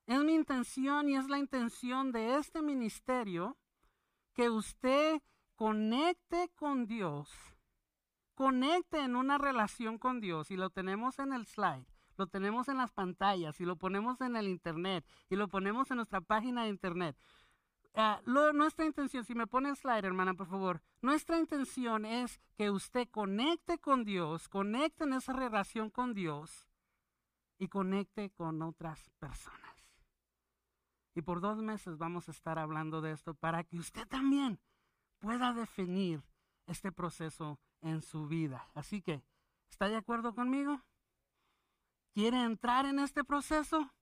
Es 0.07 0.23
mi 0.23 0.35
intención 0.35 1.09
y 1.09 1.17
es 1.17 1.29
la 1.29 1.39
intención 1.39 2.13
de 2.13 2.37
este 2.37 2.63
ministerio 2.63 3.57
que 4.35 4.51
usted 4.51 5.21
conecte 5.57 6.51
con 6.55 6.87
Dios, 6.87 7.31
conecte 8.35 9.01
en 9.01 9.17
una 9.17 9.39
relación 9.39 9.99
con 9.99 10.21
Dios 10.21 10.51
y 10.51 10.57
lo 10.57 10.71
tenemos 10.71 11.19
en 11.19 11.33
el 11.33 11.47
slide, 11.47 11.87
lo 12.17 12.27
tenemos 12.27 12.69
en 12.69 12.79
las 12.79 12.93
pantallas 12.93 13.61
y 13.61 13.65
lo 13.65 13.77
ponemos 13.77 14.21
en 14.21 14.37
el 14.37 14.49
internet 14.49 15.05
y 15.31 15.37
lo 15.37 15.49
ponemos 15.49 15.91
en 15.91 15.97
nuestra 15.97 16.21
página 16.21 16.65
de 16.65 16.71
internet. 16.71 17.17
Ah, 17.95 18.21
nuestra 18.27 18.85
intención, 18.85 19.25
si 19.25 19.35
me 19.35 19.47
pone 19.47 19.75
slide, 19.75 20.05
hermana, 20.05 20.35
por 20.35 20.47
favor, 20.47 20.83
nuestra 21.01 21.39
intención 21.39 22.05
es 22.05 22.41
que 22.55 22.71
usted 22.71 23.09
conecte 23.09 23.79
con 23.79 24.05
Dios, 24.05 24.49
conecte 24.49 25.05
en 25.05 25.15
esa 25.15 25.33
relación 25.33 25.89
con 25.89 26.13
Dios 26.13 26.69
y 27.59 27.69
conecte 27.69 28.29
con 28.31 28.61
otras 28.61 29.09
personas. 29.19 29.67
Y 31.15 31.23
por 31.23 31.41
dos 31.41 31.63
meses 31.63 31.97
vamos 31.97 32.29
a 32.29 32.33
estar 32.33 32.59
hablando 32.59 33.01
de 33.01 33.13
esto 33.13 33.33
para 33.33 33.65
que 33.65 33.79
usted 33.79 34.07
también 34.07 34.61
pueda 35.19 35.55
definir 35.55 36.23
este 36.67 36.93
proceso 36.93 37.59
en 37.81 38.03
su 38.03 38.27
vida. 38.27 38.69
Así 38.75 39.01
que, 39.01 39.23
¿está 39.71 39.89
de 39.89 39.97
acuerdo 39.97 40.35
conmigo? 40.35 40.83
¿Quiere 42.17 42.43
entrar 42.43 42.87
en 42.87 42.99
este 42.99 43.25
proceso? 43.25 43.93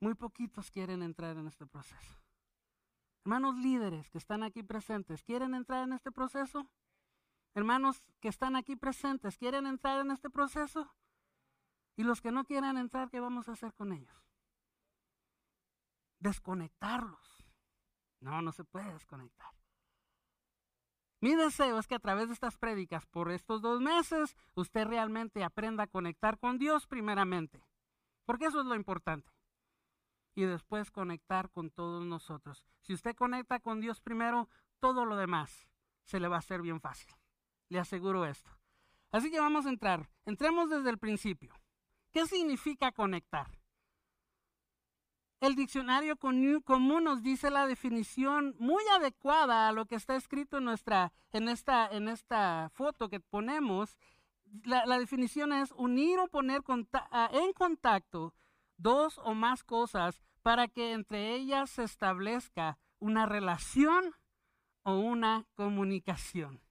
Muy 0.00 0.16
poquitos 0.16 0.72
quieren 0.72 1.00
entrar 1.00 1.36
en 1.36 1.46
este 1.46 1.64
proceso. 1.64 2.18
Hermanos 3.24 3.54
líderes 3.54 4.10
que 4.10 4.18
están 4.18 4.42
aquí 4.42 4.64
presentes, 4.64 5.22
¿quieren 5.22 5.54
entrar 5.54 5.84
en 5.84 5.92
este 5.92 6.10
proceso? 6.10 6.68
Hermanos 7.54 8.02
que 8.18 8.26
están 8.26 8.56
aquí 8.56 8.74
presentes, 8.74 9.38
¿quieren 9.38 9.68
entrar 9.68 10.00
en 10.00 10.10
este 10.10 10.28
proceso? 10.28 10.92
Y 11.96 12.02
los 12.02 12.20
que 12.20 12.32
no 12.32 12.44
quieran 12.44 12.78
entrar, 12.78 13.10
¿qué 13.10 13.20
vamos 13.20 13.48
a 13.48 13.52
hacer 13.52 13.72
con 13.72 13.92
ellos? 13.92 14.26
desconectarlos. 16.18 17.44
No, 18.20 18.42
no 18.42 18.50
se 18.50 18.64
puede 18.64 18.92
desconectar. 18.92 19.55
Mi 21.20 21.34
deseo 21.34 21.78
es 21.78 21.86
que 21.86 21.94
a 21.94 21.98
través 21.98 22.28
de 22.28 22.34
estas 22.34 22.58
prédicas 22.58 23.06
por 23.06 23.30
estos 23.30 23.62
dos 23.62 23.80
meses 23.80 24.36
usted 24.54 24.86
realmente 24.86 25.42
aprenda 25.44 25.84
a 25.84 25.88
conectar 25.88 26.38
con 26.38 26.58
Dios 26.58 26.86
primeramente, 26.86 27.64
porque 28.24 28.46
eso 28.46 28.60
es 28.60 28.66
lo 28.66 28.74
importante. 28.74 29.30
Y 30.34 30.42
después 30.42 30.90
conectar 30.90 31.50
con 31.50 31.70
todos 31.70 32.04
nosotros. 32.04 32.66
Si 32.82 32.92
usted 32.92 33.16
conecta 33.16 33.58
con 33.60 33.80
Dios 33.80 34.00
primero, 34.00 34.50
todo 34.80 35.06
lo 35.06 35.16
demás 35.16 35.66
se 36.04 36.20
le 36.20 36.28
va 36.28 36.36
a 36.36 36.40
hacer 36.40 36.60
bien 36.60 36.80
fácil. 36.80 37.10
Le 37.68 37.78
aseguro 37.78 38.26
esto. 38.26 38.50
Así 39.10 39.30
que 39.30 39.40
vamos 39.40 39.64
a 39.64 39.70
entrar. 39.70 40.10
Entremos 40.26 40.68
desde 40.68 40.90
el 40.90 40.98
principio. 40.98 41.54
¿Qué 42.12 42.26
significa 42.26 42.92
conectar? 42.92 43.46
El 45.40 45.54
diccionario 45.54 46.16
común 46.16 47.04
nos 47.04 47.22
dice 47.22 47.50
la 47.50 47.66
definición 47.66 48.54
muy 48.58 48.82
adecuada 48.96 49.68
a 49.68 49.72
lo 49.72 49.84
que 49.84 49.94
está 49.94 50.16
escrito 50.16 50.58
en, 50.58 50.64
nuestra, 50.64 51.12
en, 51.32 51.48
esta, 51.48 51.86
en 51.88 52.08
esta 52.08 52.70
foto 52.72 53.10
que 53.10 53.20
ponemos. 53.20 53.98
La, 54.64 54.98
definición 54.98 55.52
es 55.52 55.72
unir 55.72 56.18
o 56.18 56.28
poner 56.28 56.62
en 57.32 57.52
contacto 57.52 58.32
dos 58.78 59.18
o 59.18 59.34
más 59.34 59.62
cosas 59.62 60.22
para 60.42 60.68
que 60.68 60.92
entre 60.92 61.34
ellas 61.34 61.68
se 61.70 61.82
establezca 61.82 62.78
una 62.98 63.26
relación 63.26 64.14
o 64.84 64.96
una 64.98 65.46
comunicación. 65.54 66.65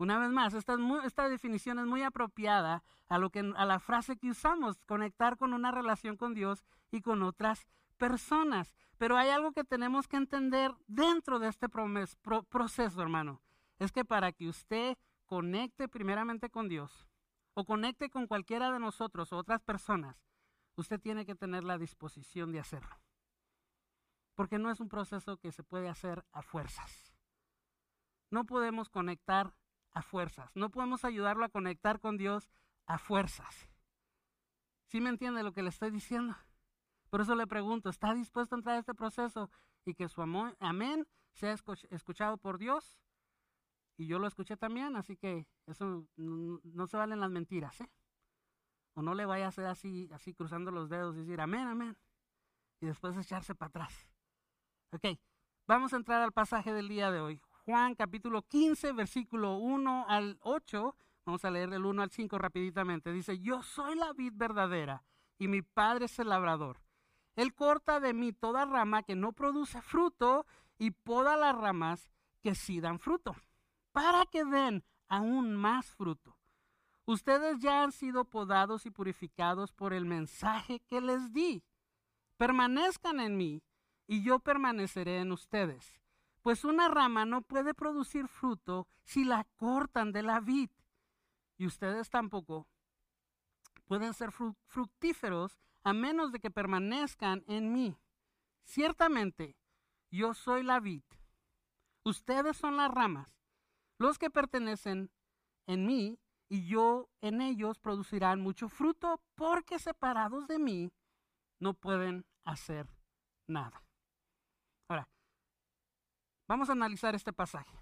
Una 0.00 0.18
vez 0.18 0.30
más, 0.30 0.54
esta, 0.54 1.28
definición 1.28 1.78
es 1.78 1.84
muy 1.84 2.02
apropiada 2.02 2.82
a, 3.10 3.18
lo 3.18 3.28
que, 3.28 3.40
a 3.40 3.66
la 3.66 3.78
frase 3.80 4.16
que 4.16 4.30
usamos, 4.30 4.78
conectar 4.86 5.36
con 5.36 5.52
una 5.52 5.72
relación 5.72 6.16
con 6.16 6.32
Dios 6.32 6.64
y 6.90 7.02
con 7.02 7.22
otras 7.22 7.68
personas. 7.98 8.72
Pero 8.96 9.18
hay 9.18 9.28
algo 9.28 9.52
que 9.52 9.62
tenemos 9.62 10.08
que 10.08 10.16
entender 10.16 10.72
dentro 10.86 11.38
de 11.38 11.48
este 11.48 11.68
proceso, 11.68 13.02
hermano. 13.02 13.42
Es 13.78 13.92
que 13.92 14.06
para 14.06 14.32
que 14.32 14.48
usted 14.48 14.96
conecte 15.26 15.86
primeramente 15.86 16.48
con 16.48 16.70
Dios 16.70 17.06
o 17.52 17.66
conecte 17.66 18.08
con 18.08 18.26
cualquiera 18.26 18.72
de 18.72 18.78
nosotros 18.78 19.30
o 19.34 19.36
otras 19.36 19.60
personas, 19.60 20.16
usted 20.76 20.98
tiene 20.98 21.26
que 21.26 21.34
tener 21.34 21.62
la 21.62 21.76
disposición 21.76 22.52
de 22.52 22.60
hacerlo. 22.60 22.96
Porque 24.34 24.58
no 24.58 24.70
es 24.70 24.80
un 24.80 24.88
proceso 24.88 25.36
que 25.36 25.52
se 25.52 25.62
puede 25.62 25.90
hacer 25.90 26.24
a 26.32 26.40
fuerzas. 26.40 27.12
No 28.30 28.46
podemos 28.46 28.88
conectar 28.88 29.52
a 29.92 30.02
fuerzas. 30.02 30.50
No 30.54 30.70
podemos 30.70 31.04
ayudarlo 31.04 31.44
a 31.44 31.48
conectar 31.48 32.00
con 32.00 32.16
Dios 32.16 32.50
a 32.86 32.98
fuerzas. 32.98 33.68
¿Sí 34.86 35.00
me 35.00 35.10
entiende 35.10 35.42
lo 35.42 35.52
que 35.52 35.62
le 35.62 35.68
estoy 35.68 35.90
diciendo? 35.90 36.36
Por 37.10 37.20
eso 37.20 37.34
le 37.34 37.46
pregunto, 37.46 37.90
¿está 37.90 38.14
dispuesto 38.14 38.54
a 38.54 38.58
entrar 38.58 38.76
a 38.76 38.80
este 38.80 38.94
proceso 38.94 39.50
y 39.84 39.94
que 39.94 40.08
su 40.08 40.22
amén 40.22 41.06
sea 41.32 41.54
escuchado 41.90 42.36
por 42.38 42.58
Dios? 42.58 43.00
Y 43.96 44.06
yo 44.06 44.18
lo 44.18 44.26
escuché 44.26 44.56
también, 44.56 44.96
así 44.96 45.16
que 45.16 45.46
eso 45.66 46.06
no, 46.16 46.86
se 46.86 46.96
valen 46.96 47.20
las 47.20 47.30
mentiras, 47.30 47.80
¿eh? 47.80 47.90
O 48.94 49.02
no 49.02 49.14
le 49.14 49.26
vaya 49.26 49.46
a 49.46 49.48
hacer 49.48 49.66
así, 49.66 50.08
así 50.12 50.34
cruzando 50.34 50.70
los 50.70 50.88
dedos 50.88 51.16
y 51.16 51.20
decir 51.20 51.40
amén, 51.40 51.68
amén. 51.68 51.96
Y 52.80 52.86
después 52.86 53.16
echarse 53.16 53.54
para 53.54 53.68
atrás. 53.68 54.08
Ok, 54.92 55.18
vamos 55.66 55.92
a 55.92 55.96
entrar 55.96 56.22
al 56.22 56.32
pasaje 56.32 56.72
del 56.72 56.88
día 56.88 57.10
de 57.10 57.20
hoy. 57.20 57.40
Juan 57.66 57.94
capítulo 57.94 58.42
15, 58.42 58.92
versículo 58.92 59.56
1 59.58 60.06
al 60.08 60.38
8. 60.42 60.96
Vamos 61.26 61.44
a 61.44 61.50
leer 61.50 61.68
del 61.68 61.84
1 61.84 62.02
al 62.02 62.10
5 62.10 62.38
rapiditamente. 62.38 63.12
Dice, 63.12 63.38
yo 63.38 63.62
soy 63.62 63.96
la 63.96 64.12
vid 64.12 64.32
verdadera 64.34 65.04
y 65.38 65.46
mi 65.46 65.60
padre 65.62 66.06
es 66.06 66.18
el 66.18 66.30
labrador. 66.30 66.80
Él 67.36 67.54
corta 67.54 68.00
de 68.00 68.14
mí 68.14 68.32
toda 68.32 68.64
rama 68.64 69.02
que 69.02 69.14
no 69.14 69.32
produce 69.32 69.82
fruto 69.82 70.46
y 70.78 70.90
poda 70.90 71.36
las 71.36 71.54
ramas 71.54 72.10
que 72.42 72.54
sí 72.54 72.80
dan 72.80 72.98
fruto, 72.98 73.36
para 73.92 74.24
que 74.26 74.44
den 74.44 74.82
aún 75.08 75.54
más 75.54 75.86
fruto. 75.86 76.36
Ustedes 77.04 77.58
ya 77.58 77.82
han 77.82 77.92
sido 77.92 78.24
podados 78.24 78.86
y 78.86 78.90
purificados 78.90 79.72
por 79.72 79.92
el 79.92 80.06
mensaje 80.06 80.80
que 80.80 81.00
les 81.00 81.32
di. 81.32 81.62
Permanezcan 82.38 83.20
en 83.20 83.36
mí 83.36 83.62
y 84.06 84.22
yo 84.22 84.38
permaneceré 84.38 85.18
en 85.18 85.32
ustedes. 85.32 86.00
Pues 86.42 86.64
una 86.64 86.88
rama 86.88 87.24
no 87.24 87.42
puede 87.42 87.74
producir 87.74 88.28
fruto 88.28 88.88
si 89.02 89.24
la 89.24 89.44
cortan 89.56 90.12
de 90.12 90.22
la 90.22 90.40
vid. 90.40 90.70
Y 91.58 91.66
ustedes 91.66 92.08
tampoco 92.08 92.66
pueden 93.86 94.14
ser 94.14 94.32
fructíferos 94.32 95.58
a 95.82 95.92
menos 95.92 96.32
de 96.32 96.40
que 96.40 96.50
permanezcan 96.50 97.44
en 97.46 97.72
mí. 97.72 97.96
Ciertamente, 98.64 99.56
yo 100.10 100.32
soy 100.34 100.62
la 100.62 100.80
vid. 100.80 101.02
Ustedes 102.04 102.56
son 102.56 102.76
las 102.76 102.90
ramas. 102.90 103.36
Los 103.98 104.18
que 104.18 104.30
pertenecen 104.30 105.10
en 105.66 105.86
mí 105.86 106.18
y 106.48 106.66
yo 106.66 107.10
en 107.20 107.40
ellos 107.40 107.78
producirán 107.78 108.40
mucho 108.40 108.68
fruto 108.68 109.20
porque 109.34 109.78
separados 109.78 110.46
de 110.48 110.58
mí 110.58 110.92
no 111.58 111.74
pueden 111.74 112.24
hacer 112.44 112.88
nada. 113.46 113.84
Vamos 116.50 116.68
a 116.68 116.72
analizar 116.72 117.14
este 117.14 117.32
pasaje. 117.32 117.78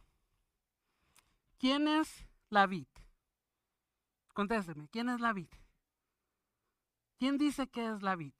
¿Quién 1.57 1.89
es 1.89 2.27
la 2.51 2.67
vid? 2.67 2.87
Contésteme, 4.35 4.89
¿quién 4.91 5.09
es 5.09 5.21
la 5.21 5.33
vid? 5.33 5.49
¿Quién 7.17 7.39
dice 7.39 7.69
que 7.69 7.87
es 7.87 8.03
la 8.03 8.15
vid? 8.15 8.35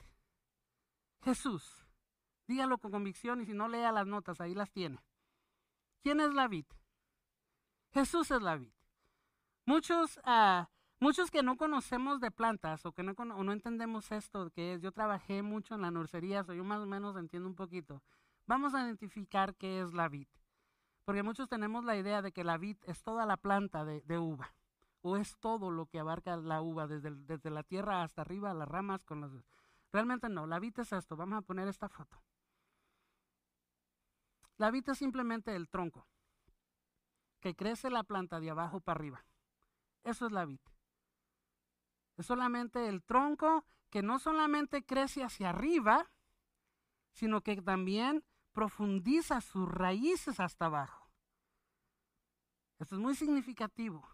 Jesús. 1.23 1.89
Dígalo 2.47 2.77
con 2.77 2.91
convicción 2.91 3.41
y 3.41 3.47
si 3.47 3.55
no 3.55 3.69
lea 3.69 3.91
las 3.91 4.07
notas, 4.07 4.39
ahí 4.43 4.55
las 4.55 4.71
tiene. 4.71 5.03
¿Quién 6.03 6.21
es 6.21 6.35
la 6.35 6.47
vid? 6.47 6.67
Jesús 7.95 8.31
es 8.31 8.43
la 8.43 8.57
vid. 8.57 8.75
Muchos 9.65 10.19
uh, 10.27 10.67
Muchos 11.01 11.31
que 11.31 11.43
no 11.43 11.57
conocemos 11.57 12.21
de 12.21 12.31
plantas 12.31 12.85
o 12.85 12.93
que 12.93 13.03
no, 13.03 13.13
o 13.13 13.45
no 13.45 13.53
entendemos 13.53 14.13
esto 14.13 14.51
que 14.51 14.79
yo 14.83 14.93
trabajé 14.93 15.41
mucho 15.41 15.77
en 15.77 15.81
la 15.81 15.91
nursería, 15.91 16.45
so 16.45 16.53
yo 16.53 16.65
más 16.65 16.81
o 16.81 16.87
menos 16.87 17.17
entiendo 17.17 17.49
un 17.49 17.55
poquito. 17.55 18.03
Vamos 18.49 18.75
a 18.75 18.83
identificar 18.83 19.55
qué 19.57 19.83
es 19.83 19.93
la 19.93 20.09
vid. 20.09 20.27
Porque 21.05 21.23
muchos 21.23 21.51
tenemos 21.51 21.85
la 21.85 21.97
idea 21.97 22.23
de 22.23 22.33
que 22.33 22.45
la 22.45 22.57
vid 22.57 22.79
es 22.87 23.03
toda 23.03 23.27
la 23.27 23.37
planta 23.37 23.85
de, 23.85 24.19
uva, 24.19 24.55
o 25.03 25.19
es 25.19 25.37
todo 25.39 25.71
lo 25.71 25.85
que 25.85 25.99
abarca 25.99 26.35
la 26.39 26.63
uva, 26.63 26.87
desde, 26.87 27.11
desde 27.11 27.51
la 27.51 27.63
tierra 27.63 28.03
hasta 28.03 28.23
arriba, 28.23 28.55
las 28.55 28.67
ramas 28.67 29.05
con 29.05 29.21
los... 29.21 29.33
Realmente 29.93 30.31
no, 30.31 30.47
la 30.47 30.59
vid 30.59 30.79
es 30.79 30.93
esto. 30.93 31.15
Vamos 31.15 31.39
a 31.39 31.43
poner 31.43 31.69
esta 31.69 31.91
foto. 31.91 32.23
La 34.57 34.71
vid 34.71 34.89
es 34.89 34.99
simplemente 34.99 35.55
el 35.55 35.69
tronco, 35.69 36.07
que 37.41 37.55
crece 37.55 37.91
la 37.91 38.03
planta 38.03 38.41
de 38.41 38.49
abajo 38.49 38.81
para 38.81 38.99
arriba. 38.99 39.27
Eso 40.05 40.25
es 40.25 40.33
la 40.33 40.47
vid. 40.47 40.61
Es 42.17 42.25
solamente 42.25 42.89
el 42.89 43.03
tronco 43.03 43.67
que 43.91 44.03
no 44.03 44.19
solamente 44.19 44.85
crece 44.85 45.23
hacia 45.23 45.51
arriba, 45.51 46.11
sino 47.13 47.43
que 47.43 47.61
también 47.61 48.25
profundiza 48.59 49.41
sus 49.41 49.69
raíces 49.69 50.41
hasta 50.41 50.65
abajo. 50.65 51.09
Esto 52.81 52.97
es 52.97 53.01
muy 53.01 53.15
significativo. 53.15 54.05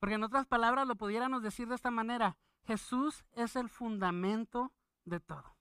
Porque 0.00 0.16
en 0.16 0.24
otras 0.24 0.44
palabras 0.48 0.88
lo 0.88 0.96
pudiéramos 0.96 1.40
decir 1.40 1.68
de 1.68 1.76
esta 1.76 1.92
manera, 1.92 2.36
Jesús 2.64 3.24
es 3.30 3.54
el 3.54 3.68
fundamento 3.68 4.72
de 5.04 5.20
todo. 5.20 5.56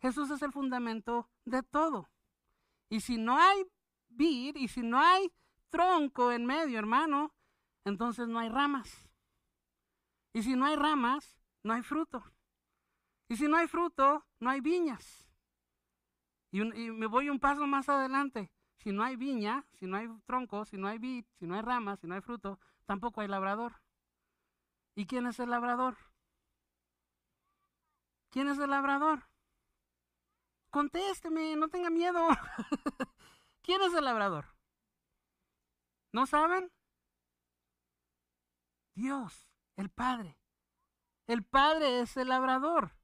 Jesús 0.00 0.28
es 0.30 0.42
el 0.42 0.50
fundamento 0.50 1.30
de 1.44 1.62
todo. 1.62 2.08
Y 2.88 2.98
si 2.98 3.16
no 3.16 3.38
hay 3.38 3.64
vid 4.08 4.56
y 4.56 4.66
si 4.66 4.82
no 4.82 5.00
hay 5.00 5.32
tronco 5.68 6.32
en 6.32 6.46
medio, 6.46 6.80
hermano, 6.80 7.32
entonces 7.84 8.26
no 8.26 8.40
hay 8.40 8.48
ramas. 8.48 9.08
Y 10.32 10.42
si 10.42 10.56
no 10.56 10.66
hay 10.66 10.74
ramas, 10.74 11.38
no 11.62 11.74
hay 11.74 11.82
fruto. 11.82 12.24
Y 13.28 13.36
si 13.36 13.46
no 13.46 13.56
hay 13.56 13.68
fruto, 13.68 14.26
no 14.40 14.50
hay 14.50 14.60
viñas. 14.60 15.27
Y, 16.50 16.62
me 16.62 17.06
voy 17.06 17.28
un 17.28 17.38
paso 17.38 17.66
más 17.66 17.88
adelante. 17.88 18.50
Si 18.76 18.92
no 18.92 19.02
hay 19.02 19.16
viña, 19.16 19.64
si 19.74 19.86
no 19.86 19.96
hay 19.96 20.08
tronco, 20.24 20.64
si 20.64 20.76
no 20.76 20.88
hay 20.88 20.98
vid, 20.98 21.24
si 21.38 21.46
no 21.46 21.54
hay 21.54 21.62
ramas, 21.62 22.00
si 22.00 22.06
no 22.06 22.14
hay 22.14 22.20
fruto, 22.20 22.60
tampoco 22.86 23.20
hay 23.20 23.28
labrador. 23.28 23.82
¿Y 24.94 25.06
quién 25.06 25.26
es 25.26 25.38
el 25.40 25.50
labrador? 25.50 25.96
¿Quién 28.30 28.48
es 28.48 28.58
el 28.58 28.70
labrador? 28.70 29.28
Contésteme, 30.70 31.56
no 31.56 31.68
tenga 31.68 31.90
miedo. 31.90 32.28
¿Quién 33.62 33.82
es 33.82 33.94
el 33.94 34.04
labrador? 34.04 34.46
¿No 36.12 36.26
saben? 36.26 36.70
Dios. 38.94 39.48
El 39.76 39.90
Padre. 39.90 40.36
El 41.26 41.44
Padre 41.44 42.00
es 42.00 42.16
el 42.16 42.28
labrador. 42.28 42.97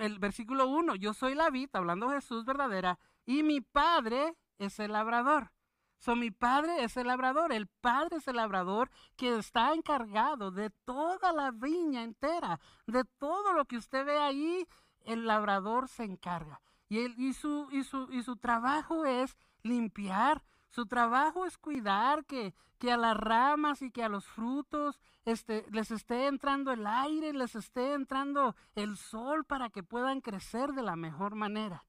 El 0.00 0.18
versículo 0.18 0.68
1, 0.68 0.94
yo 0.96 1.14
soy 1.14 1.34
la 1.34 1.50
vid, 1.50 1.70
hablando 1.72 2.10
Jesús 2.10 2.44
verdadera, 2.44 2.98
y 3.26 3.42
mi 3.42 3.60
Padre 3.60 4.36
es 4.58 4.78
el 4.78 4.92
labrador. 4.92 5.52
So, 5.98 6.14
mi 6.14 6.30
padre 6.30 6.84
es 6.84 6.96
el 6.96 7.08
labrador, 7.08 7.52
el 7.52 7.66
padre 7.66 8.18
es 8.18 8.28
el 8.28 8.36
labrador 8.36 8.88
que 9.16 9.36
está 9.36 9.74
encargado 9.74 10.52
de 10.52 10.70
toda 10.84 11.32
la 11.32 11.50
viña 11.50 12.04
entera, 12.04 12.60
de 12.86 13.04
todo 13.04 13.52
lo 13.52 13.64
que 13.64 13.76
usted 13.76 14.06
ve 14.06 14.16
ahí, 14.16 14.66
el 15.04 15.26
labrador 15.26 15.88
se 15.88 16.04
encarga. 16.04 16.60
Y, 16.88 17.00
él, 17.00 17.14
y, 17.18 17.32
su, 17.32 17.68
y, 17.72 17.82
su, 17.82 18.08
y 18.12 18.22
su 18.22 18.36
trabajo 18.36 19.06
es 19.06 19.36
limpiar, 19.62 20.44
su 20.70 20.86
trabajo 20.86 21.46
es 21.46 21.56
cuidar 21.56 22.24
que, 22.24 22.54
que 22.78 22.92
a 22.92 22.96
las 22.96 23.16
ramas 23.16 23.82
y 23.82 23.90
que 23.90 24.04
a 24.04 24.08
los 24.08 24.26
frutos 24.26 25.00
este, 25.24 25.66
les 25.70 25.90
esté 25.90 26.26
entrando 26.26 26.72
el 26.72 26.86
aire, 26.86 27.32
les 27.32 27.54
esté 27.54 27.94
entrando 27.94 28.54
el 28.74 28.96
sol 28.96 29.44
para 29.44 29.70
que 29.70 29.82
puedan 29.82 30.20
crecer 30.20 30.72
de 30.72 30.82
la 30.82 30.96
mejor 30.96 31.34
manera. 31.34 31.84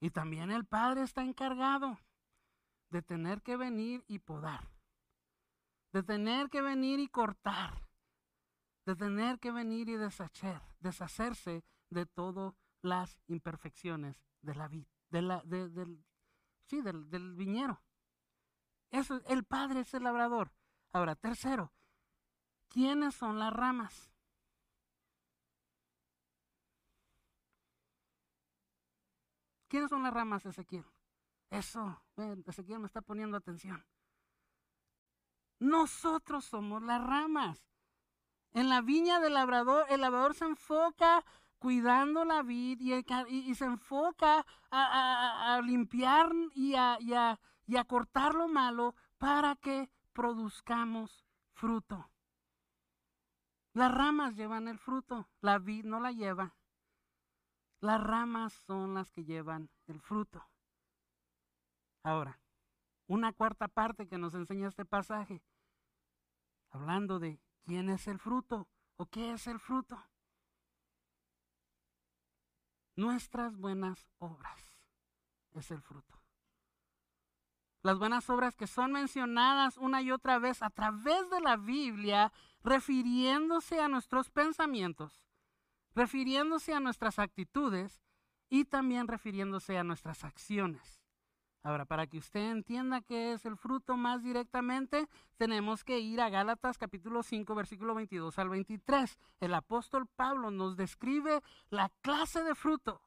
Y 0.00 0.10
también 0.10 0.50
el 0.50 0.64
Padre 0.64 1.02
está 1.02 1.22
encargado 1.22 1.98
de 2.90 3.02
tener 3.02 3.42
que 3.42 3.56
venir 3.56 4.04
y 4.06 4.18
podar, 4.18 4.68
de 5.92 6.02
tener 6.02 6.50
que 6.50 6.62
venir 6.62 7.00
y 7.00 7.08
cortar, 7.08 7.88
de 8.84 8.94
tener 8.94 9.38
que 9.38 9.50
venir 9.50 9.88
y 9.88 9.96
deshacer, 9.96 10.60
deshacerse 10.80 11.64
de 11.90 12.06
todas 12.06 12.54
las 12.82 13.18
imperfecciones 13.26 14.22
de 14.42 14.54
la 14.54 14.68
vida, 14.68 14.88
de 15.10 15.22
la, 15.22 15.42
Sí, 16.66 16.82
del, 16.82 17.34
viñero. 17.34 17.80
Eso, 18.90 19.20
el 19.26 19.44
padre 19.44 19.80
es 19.80 19.94
el 19.94 20.04
labrador. 20.04 20.52
Ahora, 20.92 21.14
tercero, 21.14 21.72
¿quiénes 22.68 23.14
son 23.14 23.38
las 23.38 23.52
ramas? 23.52 24.10
¿Quiénes 29.68 29.90
son 29.90 30.02
las 30.02 30.14
ramas, 30.14 30.46
Ezequiel? 30.46 30.84
Eso, 31.50 32.02
Ezequiel 32.46 32.80
me 32.80 32.86
está 32.86 33.00
poniendo 33.00 33.36
atención. 33.36 33.84
Nosotros 35.58 36.44
somos 36.44 36.82
las 36.82 37.02
ramas. 37.04 37.66
En 38.52 38.68
la 38.68 38.80
viña 38.80 39.20
del 39.20 39.34
labrador, 39.34 39.86
el 39.90 40.00
labrador 40.00 40.34
se 40.34 40.44
enfoca 40.46 41.24
cuidando 41.58 42.24
la 42.24 42.42
vid 42.42 42.80
y, 42.80 43.54
se 43.54 43.64
enfoca 43.64 44.46
a, 44.70 45.60
limpiar 45.64 46.32
y 46.54 46.74
a, 46.74 47.38
cortar 47.86 48.34
lo 48.34 48.48
malo 48.48 48.94
para 49.18 49.56
que 49.56 49.90
produzcamos 50.12 51.24
fruto. 51.52 52.10
Las 53.72 53.92
ramas 53.92 54.36
llevan 54.36 54.68
el 54.68 54.78
fruto, 54.78 55.28
la 55.40 55.58
vid 55.58 55.84
no 55.84 56.00
la 56.00 56.12
lleva. 56.12 56.54
Las 57.80 58.02
ramas 58.02 58.52
son 58.66 58.94
las 58.94 59.10
que 59.10 59.24
llevan 59.24 59.70
el 59.86 60.00
fruto. 60.00 60.48
Ahora, 62.02 62.40
una 63.06 63.32
cuarta 63.32 63.68
parte 63.68 64.08
que 64.08 64.16
nos 64.16 64.34
enseña 64.34 64.68
este 64.68 64.84
pasaje, 64.84 65.42
hablando 66.70 67.18
de 67.18 67.38
quién 67.64 67.90
es 67.90 68.06
el 68.08 68.18
fruto 68.18 68.68
o 68.96 69.06
qué 69.06 69.32
es 69.32 69.46
el 69.46 69.60
fruto 69.60 70.02
nuestras 72.96 73.56
buenas 73.56 74.08
obras. 74.18 74.78
Es 75.54 75.70
el 75.70 75.80
fruto. 75.80 76.20
Las 77.82 77.98
buenas 77.98 78.28
obras 78.30 78.56
que 78.56 78.66
son 78.66 78.92
mencionadas 78.92 79.76
una 79.76 80.02
y 80.02 80.10
otra 80.10 80.38
vez 80.38 80.62
a 80.62 80.70
través 80.70 81.30
de 81.30 81.40
la 81.40 81.56
Biblia, 81.56 82.32
refiriéndose 82.64 83.80
a 83.80 83.88
nuestros 83.88 84.28
pensamientos, 84.28 85.22
refiriéndose 85.94 86.74
a 86.74 86.80
nuestras 86.80 87.20
actitudes 87.20 88.02
y 88.48 88.64
también 88.64 89.06
refiriéndose 89.06 89.78
a 89.78 89.84
nuestras 89.84 90.24
acciones. 90.24 91.05
Ahora, 91.66 91.84
para 91.84 92.06
que 92.06 92.18
usted 92.18 92.52
entienda 92.52 93.00
qué 93.00 93.32
es 93.32 93.44
el 93.44 93.56
fruto 93.56 93.96
más 93.96 94.22
directamente, 94.22 95.08
tenemos 95.36 95.82
que 95.82 95.98
ir 95.98 96.20
a 96.20 96.28
Gálatas 96.28 96.78
capítulo 96.78 97.24
5, 97.24 97.56
versículo 97.56 97.92
22 97.96 98.38
al 98.38 98.50
23. 98.50 99.18
El 99.40 99.52
apóstol 99.52 100.06
Pablo 100.06 100.52
nos 100.52 100.76
describe 100.76 101.42
la 101.70 101.88
clase 102.02 102.44
de 102.44 102.54
fruto 102.54 103.02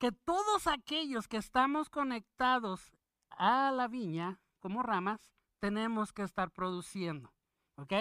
que 0.00 0.10
todos 0.10 0.66
aquellos 0.66 1.28
que 1.28 1.36
estamos 1.36 1.90
conectados 1.90 2.92
a 3.30 3.70
la 3.70 3.86
viña 3.86 4.40
como 4.58 4.82
ramas, 4.82 5.32
tenemos 5.60 6.12
que 6.12 6.24
estar 6.24 6.50
produciendo. 6.50 7.32
¿Ok? 7.76 7.92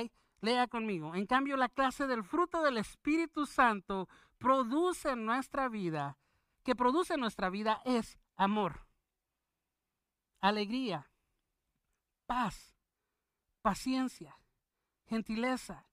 Lea 0.41 0.67
conmigo. 0.67 1.13
En 1.13 1.27
cambio, 1.27 1.57
la 1.57 1.69
clase 1.69 2.07
del 2.07 2.23
fruto 2.23 2.63
del 2.63 2.77
Espíritu 2.77 3.45
Santo 3.45 4.09
produce 4.39 5.11
en 5.11 5.27
nuestra 5.27 5.69
vida, 5.69 6.17
que 6.63 6.75
produce 6.75 7.13
en 7.13 7.19
nuestra 7.19 7.51
vida 7.51 7.83
es 7.85 8.17
amor 8.35 8.84
alegría, 10.47 11.09
paz, 12.27 12.77
paciencia, 13.63 14.37
gentileza, 15.07 15.87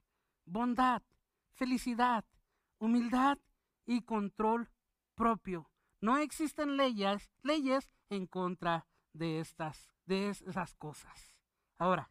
bondad, 0.44 1.02
felicidad, 1.54 2.24
humildad 2.78 3.38
y 3.86 4.02
control 4.02 4.68
propio. 5.14 5.70
No 6.02 6.18
existen 6.18 6.76
leyes, 6.76 7.32
leyes 7.42 7.90
en 8.10 8.26
contra 8.26 8.86
de 9.14 9.40
estas, 9.40 9.88
de 10.04 10.28
esas 10.28 10.74
cosas. 10.74 11.34
Ahora, 11.78 12.10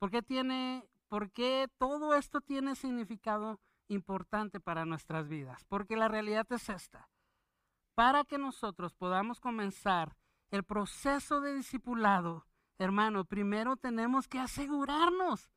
¿por 0.00 0.10
qué 0.10 0.22
tiene, 0.22 0.88
por 1.08 1.30
qué 1.30 1.68
todo 1.78 2.14
esto 2.14 2.40
tiene 2.40 2.74
significado 2.74 3.60
importante 3.86 4.58
para 4.58 4.84
nuestras 4.84 5.28
vidas? 5.28 5.64
Porque 5.68 5.96
la 5.96 6.08
realidad 6.08 6.46
es 6.50 6.68
esta. 6.68 7.08
Para 7.94 8.24
que 8.24 8.38
nosotros 8.38 8.94
podamos 8.94 9.38
comenzar 9.40 10.16
el 10.50 10.64
proceso 10.64 11.40
de 11.40 11.54
discipulado, 11.54 12.46
hermano, 12.78 13.24
primero 13.24 13.76
tenemos 13.76 14.26
que 14.26 14.38
asegurarnos 14.38 15.50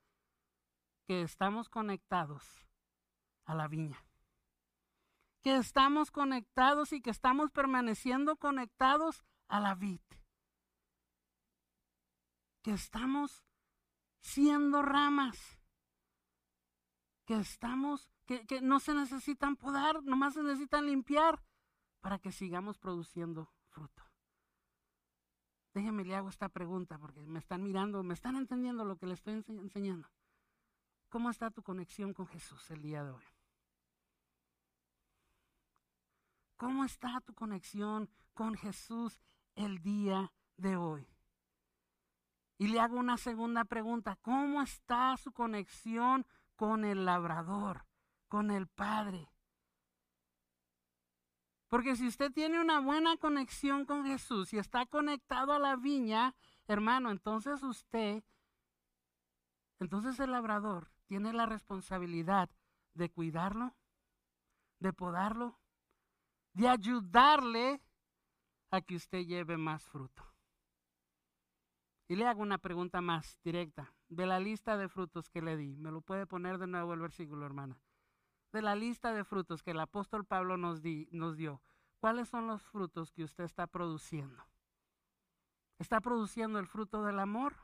que 1.06 1.22
estamos 1.22 1.70
conectados 1.70 2.44
a 3.46 3.56
la 3.56 3.68
viña. 3.68 4.06
Que 5.42 5.58
estamos 5.58 6.12
conectados 6.12 6.94
y 6.94 7.02
que 7.02 7.10
estamos 7.10 7.52
permaneciendo 7.52 8.38
conectados 8.38 9.24
a 9.50 9.60
la 9.60 9.76
vid. 9.76 10.00
Que 12.62 12.72
estamos 12.72 13.44
siendo 14.22 14.82
ramas. 14.82 15.60
Que 17.26 17.40
estamos, 17.40 18.10
que, 18.26 18.46
que 18.46 18.62
no 18.62 18.80
se 18.80 18.94
necesitan 18.94 19.58
podar, 19.58 20.04
nomás 20.04 20.36
se 20.36 20.44
necesitan 20.44 20.86
limpiar 20.86 21.44
para 22.00 22.20
que 22.20 22.32
sigamos 22.32 22.78
produciendo 22.78 23.54
fruto. 23.68 24.03
Déjeme 25.74 26.04
le 26.06 26.16
hago 26.16 26.30
esta 26.30 26.50
pregunta 26.50 27.00
porque 27.00 27.22
me 27.22 27.40
están 27.40 27.64
mirando, 27.64 28.04
me 28.04 28.14
están 28.14 28.36
entendiendo 28.36 28.86
lo 28.86 28.98
que 28.98 29.08
le 29.08 29.16
estoy 29.16 29.44
enseñando. 29.48 30.08
¿Cómo 31.10 31.30
está 31.30 31.50
tu 31.50 31.64
conexión 31.64 32.14
con 32.14 32.28
Jesús 32.28 32.70
el 32.72 32.82
día 32.82 33.04
de 33.04 33.12
hoy? 33.12 33.24
¿Cómo 36.58 36.86
está 36.86 37.20
tu 37.22 37.34
conexión 37.34 38.10
con 38.34 38.56
Jesús 38.56 39.20
el 39.56 39.80
día 39.80 40.32
de 40.58 40.78
hoy? 40.78 41.08
Y 42.58 42.68
le 42.68 42.80
hago 42.80 42.98
una 42.98 43.18
segunda 43.18 43.66
pregunta. 43.66 44.18
¿Cómo 44.22 44.62
está 44.62 45.18
su 45.18 45.32
conexión 45.32 46.26
con 46.56 46.86
el 46.86 47.06
labrador, 47.06 47.86
con 48.28 48.52
el 48.52 48.68
Padre? 48.68 49.33
Porque 51.74 51.96
si 51.96 52.06
usted 52.06 52.32
tiene 52.32 52.62
una 52.62 52.80
buena 52.82 53.18
conexión 53.18 53.86
con 53.86 54.06
Jesús 54.06 54.54
y 54.54 54.60
está 54.60 54.86
conectado 54.86 55.54
a 55.54 55.58
la 55.58 55.76
viña, 55.76 56.36
hermano, 56.68 57.10
entonces 57.10 57.64
usted, 57.64 58.24
entonces 59.80 60.20
el 60.20 60.30
labrador 60.30 60.92
tiene 61.08 61.34
la 61.34 61.48
responsabilidad 61.48 62.52
de 62.94 63.10
cuidarlo, 63.10 63.76
de 64.78 64.94
podarlo, 64.94 65.60
de 66.54 66.70
ayudarle 66.70 67.82
a 68.70 68.80
que 68.82 68.96
usted 68.96 69.26
lleve 69.26 69.58
más 69.58 69.84
fruto. 69.84 70.24
Y 72.08 72.18
le 72.18 72.28
hago 72.28 72.44
una 72.44 72.60
pregunta 72.60 73.02
más 73.02 73.40
directa. 73.44 73.96
De 74.10 74.28
la 74.28 74.40
lista 74.40 74.78
de 74.78 74.90
frutos 74.90 75.28
que 75.28 75.42
le 75.42 75.58
di, 75.58 75.76
¿me 75.78 75.90
lo 75.90 76.02
puede 76.02 76.28
poner 76.28 76.60
de 76.60 76.68
nuevo 76.68 76.94
el 76.94 77.00
versículo, 77.00 77.48
hermana? 77.48 77.82
De 78.54 78.62
la 78.62 78.76
lista 78.76 79.12
de 79.12 79.26
frutos 79.26 79.64
que 79.64 79.72
el 79.72 79.80
apóstol 79.80 80.26
Pablo 80.26 80.58
nos, 80.58 80.82
nos 81.12 81.36
dio, 81.36 81.62
¿cuáles 82.00 82.30
son 82.30 82.48
los 82.48 82.62
frutos 82.62 83.12
que 83.12 83.24
usted 83.24 83.44
está 83.44 83.68
produciendo? 83.68 84.46
¿Está 85.80 86.00
produciendo 86.00 86.60
el 86.60 86.68
fruto 86.68 87.04
del 87.04 87.20
amor? 87.20 87.56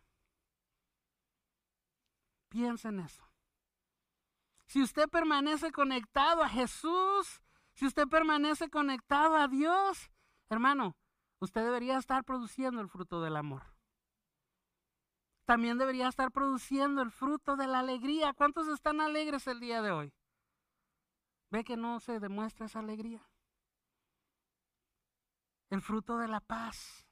Piensa 2.50 2.90
en 2.90 3.02
eso. 3.02 3.24
Si 4.66 4.82
usted 4.82 5.08
permanece 5.08 5.72
conectado 5.72 6.44
a 6.44 6.50
Jesús, 6.50 7.42
si 7.74 7.86
usted 7.86 8.08
permanece 8.08 8.70
conectado 8.70 9.36
a 9.36 9.48
Dios, 9.48 10.10
hermano, 10.50 10.98
usted 11.40 11.64
debería 11.64 11.98
estar 11.98 12.24
produciendo 12.24 12.82
el 12.82 12.90
fruto 12.90 13.22
del 13.22 13.38
amor. 13.38 13.64
También 15.46 15.78
debería 15.78 16.08
estar 16.08 16.32
produciendo 16.32 17.02
el 17.04 17.12
fruto 17.12 17.56
de 17.56 17.68
la 17.68 17.80
alegría. 17.80 18.34
¿Cuántos 18.34 18.68
están 18.68 19.02
alegres 19.02 19.48
el 19.48 19.60
día 19.60 19.82
de 19.82 19.92
hoy? 19.92 20.14
¿Ve 21.52 21.64
que 21.64 21.78
no 21.78 22.00
se 22.00 22.20
demuestra 22.20 22.68
esa 22.68 22.80
alegría? 22.80 23.22
El 25.70 25.82
fruto 25.82 26.18
de 26.18 26.28
la 26.28 26.40
paz. 26.40 27.06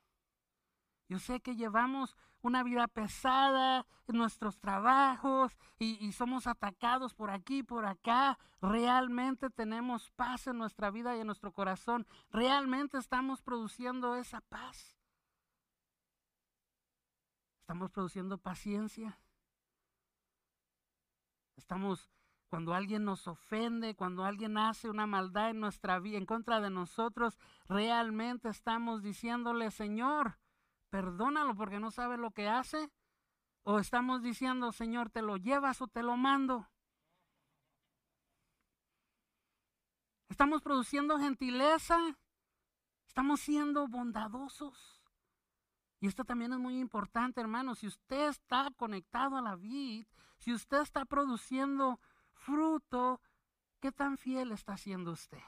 Yo 1.10 1.20
sé 1.20 1.40
que 1.40 1.56
llevamos 1.56 2.16
una 2.42 2.64
vida 2.64 2.88
pesada 2.88 3.86
en 4.08 4.18
nuestros 4.18 4.60
trabajos 4.60 5.58
y, 5.80 6.04
y, 6.06 6.12
somos 6.12 6.48
atacados 6.48 7.14
por 7.14 7.30
aquí, 7.32 7.64
por 7.64 7.86
acá. 7.86 8.38
Realmente 8.62 9.50
tenemos 9.50 10.12
paz 10.12 10.48
en 10.48 10.58
nuestra 10.58 10.92
vida 10.92 11.16
y 11.16 11.22
en 11.22 11.28
nuestro 11.28 11.52
corazón. 11.52 12.06
Realmente 12.30 12.98
estamos 12.98 13.42
produciendo 13.42 14.16
esa 14.16 14.42
paz. 14.42 14.98
Estamos 17.62 17.92
produciendo 17.92 18.38
paciencia. 18.38 19.20
Estamos 21.58 22.10
cuando 22.50 22.74
alguien 22.74 23.04
nos 23.04 23.28
ofende, 23.28 23.96
cuando 23.96 24.24
alguien 24.24 24.58
hace 24.58 24.90
una 24.90 25.06
maldad 25.06 25.50
en 25.50 25.60
nuestra 25.60 26.00
vida, 26.00 26.18
en 26.18 26.26
contra 26.26 26.62
de 26.62 26.70
nosotros, 26.70 27.38
realmente 27.68 28.50
estamos 28.50 29.04
diciéndole, 29.04 29.70
Señor, 29.72 30.40
perdónalo 30.90 31.56
porque 31.56 31.80
no 31.80 31.92
sabe 31.92 32.18
lo 32.18 32.32
que 32.32 32.48
hace. 32.48 32.90
O 33.64 33.80
estamos 33.80 34.22
diciendo, 34.22 34.72
Señor, 34.72 35.10
te 35.10 35.22
lo 35.22 35.36
llevas 35.36 35.82
o 35.82 35.88
te 35.88 36.02
lo 36.02 36.16
mando. 36.16 36.70
Estamos 40.30 40.62
produciendo 40.62 41.20
gentileza. 41.20 41.98
Estamos 43.08 43.42
siendo 43.42 43.88
bondadosos. 43.88 45.04
Y 46.00 46.08
esto 46.08 46.24
también 46.24 46.54
es 46.54 46.60
muy 46.60 46.80
importante, 46.80 47.42
hermano. 47.42 47.76
Si 47.76 47.88
usted 47.88 48.30
está 48.30 48.70
conectado 48.78 49.36
a 49.36 49.42
la 49.42 49.56
vid, 49.56 50.06
si 50.38 50.54
usted 50.54 50.82
está 50.82 51.06
produciendo 51.06 52.00
fruto, 52.38 53.22
¿qué 53.80 53.92
tan 53.92 54.18
fiel 54.18 54.52
está 54.52 54.78
siendo 54.78 55.12
usted? 55.12 55.44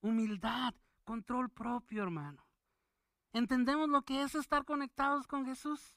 Humildad, 0.00 0.74
control 1.04 1.50
propio, 1.50 2.02
hermano. 2.02 2.46
¿Entendemos 3.32 3.88
lo 3.88 4.02
que 4.02 4.22
es 4.22 4.34
estar 4.34 4.64
conectados 4.64 5.26
con 5.26 5.44
Jesús? 5.44 5.94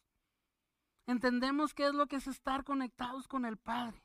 ¿Entendemos 1.05 1.73
qué 1.73 1.88
es 1.88 1.93
lo 1.93 2.08
que 2.08 2.17
es 2.17 2.27
estar 2.27 2.63
conectados 2.63 3.27
con 3.27 3.45
el 3.45 3.58
Padre? 3.58 4.03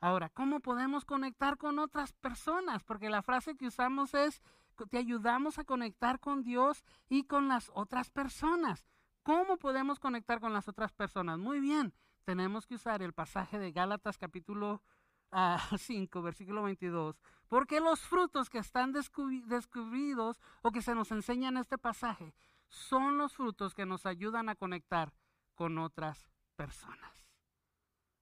Ahora, 0.00 0.30
¿cómo 0.30 0.60
podemos 0.60 1.04
conectar 1.04 1.58
con 1.58 1.78
otras 1.78 2.12
personas? 2.14 2.82
Porque 2.84 3.10
la 3.10 3.22
frase 3.22 3.56
que 3.56 3.66
usamos 3.66 4.14
es, 4.14 4.40
te 4.88 4.96
ayudamos 4.98 5.58
a 5.58 5.64
conectar 5.64 6.20
con 6.20 6.42
Dios 6.42 6.84
y 7.08 7.24
con 7.24 7.48
las 7.48 7.70
otras 7.74 8.10
personas. 8.10 8.86
¿Cómo 9.22 9.58
podemos 9.58 9.98
conectar 9.98 10.40
con 10.40 10.52
las 10.52 10.66
otras 10.68 10.92
personas? 10.92 11.38
Muy 11.38 11.60
bien, 11.60 11.92
tenemos 12.24 12.66
que 12.66 12.76
usar 12.76 13.02
el 13.02 13.12
pasaje 13.12 13.58
de 13.58 13.70
Gálatas 13.70 14.16
capítulo 14.16 14.82
5, 15.30 15.30
ah, 15.32 16.22
versículo 16.22 16.62
22, 16.62 17.20
porque 17.48 17.80
los 17.80 18.00
frutos 18.00 18.48
que 18.48 18.58
están 18.58 18.92
descubridos 18.92 20.40
o 20.62 20.72
que 20.72 20.82
se 20.82 20.94
nos 20.94 21.12
enseñan 21.12 21.56
en 21.56 21.60
este 21.60 21.78
pasaje 21.78 22.34
son 22.68 23.18
los 23.18 23.34
frutos 23.34 23.74
que 23.74 23.84
nos 23.84 24.06
ayudan 24.06 24.48
a 24.48 24.54
conectar 24.54 25.12
con 25.54 25.78
otras 25.78 26.30
personas. 26.56 27.26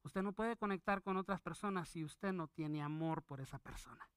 Usted 0.03 0.23
no 0.23 0.33
puede 0.33 0.57
conectar 0.57 1.03
con 1.03 1.17
otras 1.17 1.41
personas 1.41 1.89
si 1.89 2.03
usted 2.03 2.33
no 2.33 2.49
tiene 2.49 2.83
amor 2.83 3.23
por 3.23 3.41
esa 3.41 3.59
persona. 3.59 4.09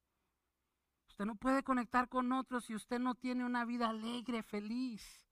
Usted 1.08 1.26
no 1.26 1.36
puede 1.36 1.63
conectar 1.63 2.08
con 2.08 2.32
otros 2.32 2.65
si 2.65 2.76
usted 2.76 3.00
no 3.00 3.13
tiene 3.13 3.46
una 3.46 3.65
vida 3.65 3.89
alegre, 3.89 4.41
feliz. 4.41 5.31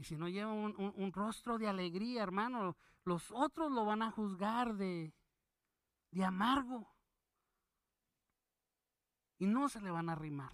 Y 0.00 0.04
si 0.04 0.16
no 0.16 0.28
lleva 0.28 0.50
un, 0.50 1.12
rostro 1.12 1.58
de 1.58 1.68
alegría, 1.68 2.22
hermano, 2.22 2.74
los 3.04 3.30
otros 3.32 3.70
lo 3.70 3.84
van 3.84 4.00
a 4.00 4.10
juzgar 4.10 4.74
de, 4.76 5.12
de 6.10 6.24
amargo. 6.24 6.90
y 9.36 9.46
no 9.46 9.68
se 9.68 9.82
le 9.82 9.90
van 9.90 10.08
a 10.08 10.12
arrimar. 10.12 10.52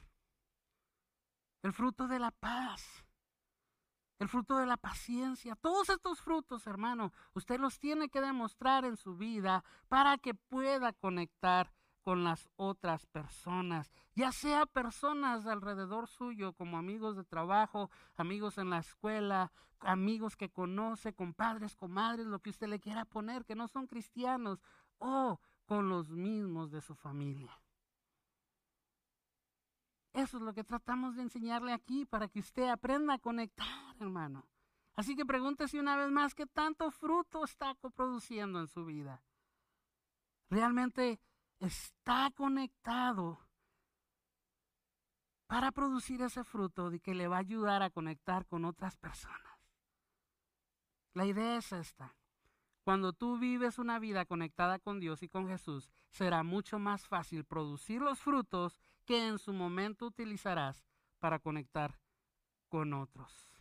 El 1.63 1.73
fruto 1.73 2.09
de 2.09 2.19
la 2.19 2.33
paz, 2.33 3.05
el 4.19 4.29
fruto 4.29 4.57
de 4.57 4.67
la 4.67 4.77
paciencia, 4.77 5.55
todos 5.55 5.91
estos 5.91 6.21
frutos, 6.21 6.67
hermano, 6.67 7.13
usted 7.33 7.61
los 7.61 7.79
tiene 7.79 8.09
que 8.09 8.21
demostrar 8.21 8.85
en 8.85 8.97
su 8.97 9.17
vida 9.17 9.65
para 9.87 10.19
que 10.19 10.35
pueda 10.35 10.93
conectar 10.93 11.73
con 12.07 12.23
las 12.23 12.49
otras 12.55 13.05
personas, 13.07 13.91
ya 14.15 14.31
sea 14.31 14.65
personas 14.65 15.45
alrededor 15.45 16.07
suyo, 16.07 16.53
como 16.53 16.79
amigos 16.79 17.17
de 17.17 17.25
trabajo, 17.25 17.91
amigos 18.15 18.59
en 18.59 18.71
la 18.71 18.79
escuela, 18.79 19.51
amigos 19.81 20.37
que 20.37 20.49
conoce, 20.49 21.15
compadres, 21.15 21.75
comadres, 21.75 22.29
lo 22.29 22.39
que 22.39 22.51
usted 22.51 22.69
le 22.69 22.79
quiera 22.79 23.07
poner, 23.07 23.45
que 23.45 23.57
no 23.57 23.67
son 23.67 23.89
cristianos, 23.89 24.63
o 24.99 25.41
con 25.65 25.89
los 25.89 26.09
mismos 26.09 26.71
de 26.71 26.81
su 26.81 26.95
familia. 26.95 27.61
Eso 30.13 30.37
es 30.37 30.45
lo 30.45 30.55
que 30.55 30.63
tratamos 30.63 31.17
de 31.17 31.23
enseñarle 31.23 31.73
aquí 31.73 32.05
para 32.05 32.29
que 32.29 32.39
usted 32.39 32.69
aprenda 32.69 33.15
a 33.15 33.19
conectar, 33.19 33.97
hermano. 33.99 34.47
Así 34.95 35.17
que 35.17 35.27
pregúntese 35.27 35.81
una 35.81 35.97
vez 35.97 36.13
más 36.13 36.37
qué 36.37 36.47
tanto 36.47 36.93
fruto 36.93 37.43
está 37.43 37.75
produciendo 37.75 38.61
en 38.61 38.69
su 38.69 38.85
vida. 38.85 39.25
Realmente 40.49 41.19
está 41.61 42.31
conectado 42.35 43.39
para 45.47 45.73
producir 45.73 46.23
ese 46.23 46.45
fruto 46.45 46.91
de 46.91 47.01
que 47.01 47.15
le 47.15 47.29
va 47.29 47.37
a 47.37 47.41
ayudar 47.41 47.83
a 47.83 47.91
conectar 47.91 48.47
con 48.47 48.65
otras 48.65 48.97
personas. 48.97 49.41
La 51.15 51.25
idea 51.25 51.57
es 51.57 51.73
esta. 51.73 52.15
Cuando 52.83 53.13
tú 53.13 53.39
vives 53.39 53.79
una 53.79 53.99
vida 53.99 54.27
conectada 54.27 54.79
con 54.79 55.01
Dios 55.01 55.23
y 55.23 55.29
con 55.29 55.49
Jesús, 55.49 55.91
será 56.11 56.43
mucho 56.43 56.79
más 56.79 57.07
fácil 57.07 57.45
producir 57.45 58.01
los 58.01 58.21
frutos 58.21 58.81
que 59.05 59.27
en 59.27 59.39
su 59.39 59.53
momento 59.53 60.07
utilizarás 60.07 60.85
para 61.19 61.39
conectar 61.39 61.99
con 62.69 62.93
otros. 62.93 63.53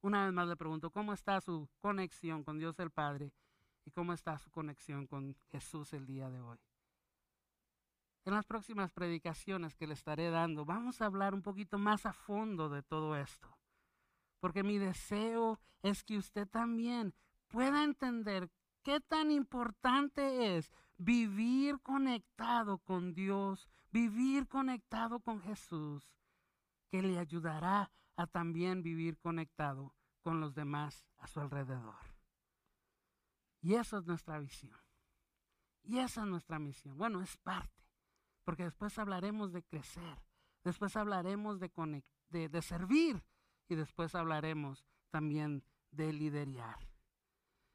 Una 0.00 0.24
vez 0.24 0.32
más 0.32 0.48
le 0.48 0.56
pregunto, 0.56 0.90
¿cómo 0.90 1.12
está 1.12 1.40
su 1.40 1.68
conexión 1.80 2.44
con 2.44 2.58
Dios 2.58 2.78
el 2.78 2.90
Padre 2.90 3.32
y 3.84 3.90
cómo 3.90 4.12
está 4.12 4.38
su 4.38 4.50
conexión 4.50 5.06
con 5.06 5.36
Jesús 5.50 5.92
el 5.92 6.06
día 6.06 6.28
de 6.28 6.40
hoy? 6.40 6.58
En 8.24 8.34
las 8.34 8.46
próximas 8.46 8.92
predicaciones 8.92 9.74
que 9.74 9.86
le 9.86 9.94
estaré 9.94 10.30
dando, 10.30 10.64
vamos 10.64 11.00
a 11.00 11.06
hablar 11.06 11.34
un 11.34 11.42
poquito 11.42 11.76
más 11.78 12.06
a 12.06 12.12
fondo 12.12 12.68
de 12.68 12.82
todo 12.82 13.16
esto. 13.16 13.58
Porque 14.38 14.62
mi 14.62 14.78
deseo 14.78 15.58
es 15.82 16.04
que 16.04 16.18
usted 16.18 16.48
también 16.48 17.14
pueda 17.48 17.82
entender 17.82 18.48
qué 18.84 19.00
tan 19.00 19.32
importante 19.32 20.56
es 20.56 20.70
vivir 20.98 21.80
conectado 21.80 22.78
con 22.78 23.12
Dios, 23.12 23.68
vivir 23.90 24.46
conectado 24.46 25.18
con 25.18 25.40
Jesús, 25.40 26.08
que 26.90 27.02
le 27.02 27.18
ayudará 27.18 27.90
a 28.16 28.26
también 28.28 28.82
vivir 28.82 29.18
conectado 29.18 29.94
con 30.20 30.40
los 30.40 30.54
demás 30.54 31.04
a 31.18 31.26
su 31.26 31.40
alrededor. 31.40 31.96
Y 33.60 33.74
esa 33.74 33.98
es 33.98 34.06
nuestra 34.06 34.38
visión. 34.38 34.78
Y 35.82 35.98
esa 35.98 36.22
es 36.22 36.28
nuestra 36.28 36.60
misión. 36.60 36.96
Bueno, 36.96 37.20
es 37.20 37.36
parte 37.38 37.81
porque 38.44 38.64
después 38.64 38.98
hablaremos 38.98 39.52
de 39.52 39.62
crecer, 39.62 40.22
después 40.64 40.96
hablaremos 40.96 41.60
de, 41.60 41.70
de, 42.48 42.62
servir 42.62 43.22
y 43.68 43.74
después 43.74 44.14
hablaremos 44.14 44.84
también 45.10 45.64
de 45.90 46.12
liderar. 46.12 46.88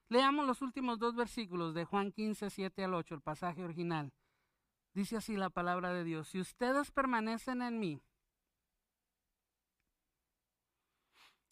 Leamos 0.09 0.47
los 0.47 0.61
últimos 0.61 0.99
dos 0.99 1.15
versículos 1.15 1.73
de 1.73 1.85
Juan 1.85 2.11
15, 2.11 2.49
7 2.49 2.83
al 2.83 2.93
8, 2.93 3.15
el 3.15 3.21
pasaje 3.21 3.63
original. 3.63 4.13
Dice 4.93 5.17
así 5.17 5.35
la 5.35 5.49
palabra 5.49 5.93
de 5.93 6.03
Dios, 6.03 6.29
si 6.29 6.39
ustedes 6.39 6.91
permanecen 6.91 7.61
en 7.61 7.79
mí 7.79 8.01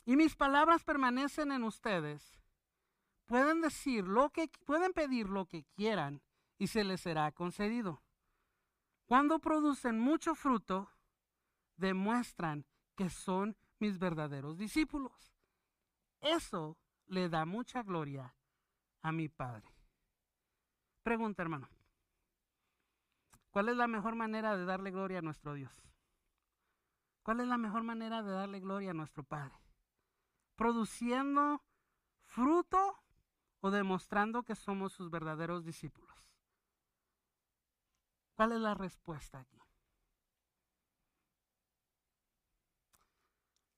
y 0.05 0.15
mis 0.15 0.35
palabras 0.35 0.83
permanecen 0.83 1.51
en 1.51 1.63
ustedes, 1.63 2.39
pueden 3.25 3.61
decir 3.61 4.05
lo 4.05 4.29
que 4.29 4.49
pueden 4.65 4.93
pedir 4.93 5.29
lo 5.29 5.45
que 5.45 5.63
quieran 5.75 6.21
y 6.57 6.67
se 6.67 6.83
les 6.83 7.01
será 7.01 7.31
concedido. 7.31 8.04
Cuando 9.05 9.39
producen 9.39 9.99
mucho 9.99 10.33
fruto, 10.33 10.89
demuestran 11.77 12.65
que 12.95 13.09
son 13.09 13.55
mis 13.79 13.99
verdaderos 13.99 14.57
discípulos. 14.57 15.35
Eso 16.21 16.77
le 17.07 17.29
da 17.29 17.45
mucha 17.45 17.83
gloria 17.83 18.35
a 19.01 19.11
mi 19.11 19.29
Padre. 19.29 19.69
Pregunta, 21.03 21.43
hermano. 21.43 21.69
¿Cuál 23.51 23.69
es 23.69 23.77
la 23.77 23.87
mejor 23.87 24.15
manera 24.15 24.57
de 24.57 24.65
darle 24.65 24.91
gloria 24.91 25.19
a 25.19 25.21
nuestro 25.21 25.53
Dios? 25.53 25.71
¿Cuál 27.21 27.39
es 27.41 27.47
la 27.47 27.57
mejor 27.57 27.83
manera 27.83 28.23
de 28.23 28.31
darle 28.31 28.59
gloria 28.59 28.91
a 28.91 28.93
nuestro 28.93 29.23
Padre? 29.23 29.55
¿Produciendo 30.55 31.63
fruto 32.23 33.03
o 33.61 33.71
demostrando 33.71 34.43
que 34.43 34.55
somos 34.55 34.93
sus 34.93 35.09
verdaderos 35.09 35.63
discípulos? 35.63 36.24
¿Cuál 38.35 38.51
es 38.51 38.59
la 38.59 38.73
respuesta 38.73 39.39
aquí? 39.39 39.59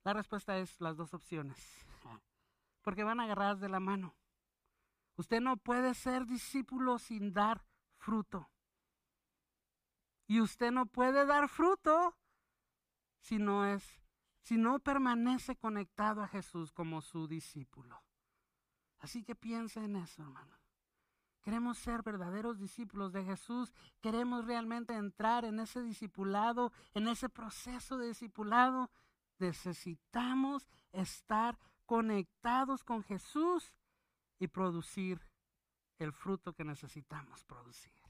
La 0.03 0.13
respuesta 0.13 0.57
es 0.57 0.79
las 0.79 0.95
dos 0.95 1.13
opciones, 1.13 1.57
porque 2.81 3.03
van 3.03 3.19
agarradas 3.19 3.59
de 3.59 3.69
la 3.69 3.79
mano. 3.79 4.15
Usted 5.15 5.41
no 5.41 5.57
puede 5.57 5.93
ser 5.93 6.25
discípulo 6.25 6.97
sin 6.97 7.33
dar 7.33 7.65
fruto. 7.97 8.49
Y 10.27 10.41
usted 10.41 10.71
no 10.71 10.85
puede 10.85 11.25
dar 11.25 11.49
fruto 11.49 12.17
si 13.19 13.37
no 13.37 13.65
es 13.65 13.83
si 14.41 14.57
no 14.57 14.79
permanece 14.79 15.57
conectado 15.57 16.23
a 16.23 16.27
Jesús 16.29 16.71
como 16.71 17.01
su 17.01 17.27
discípulo. 17.27 18.01
Así 18.99 19.21
que 19.21 19.35
piense 19.35 19.83
en 19.83 19.97
eso, 19.97 20.21
hermano. 20.21 20.57
Queremos 21.47 21.77
ser 21.77 22.03
verdaderos 22.03 22.59
discípulos 22.59 23.13
de 23.13 23.23
Jesús. 23.23 23.71
Queremos 24.01 24.43
realmente 24.43 24.93
entrar 24.93 25.45
en 25.45 25.61
ese 25.61 25.81
discipulado, 25.81 26.73
en 26.93 27.07
ese 27.07 27.29
proceso 27.29 27.97
de 27.97 28.09
discipulado. 28.09 28.91
Necesitamos 29.39 30.67
estar 30.91 31.57
conectados 31.85 32.83
con 32.83 33.01
Jesús 33.01 33.73
y 34.39 34.49
producir 34.49 35.25
el 35.99 36.11
fruto 36.11 36.51
que 36.51 36.65
necesitamos 36.65 37.45
producir. 37.45 38.03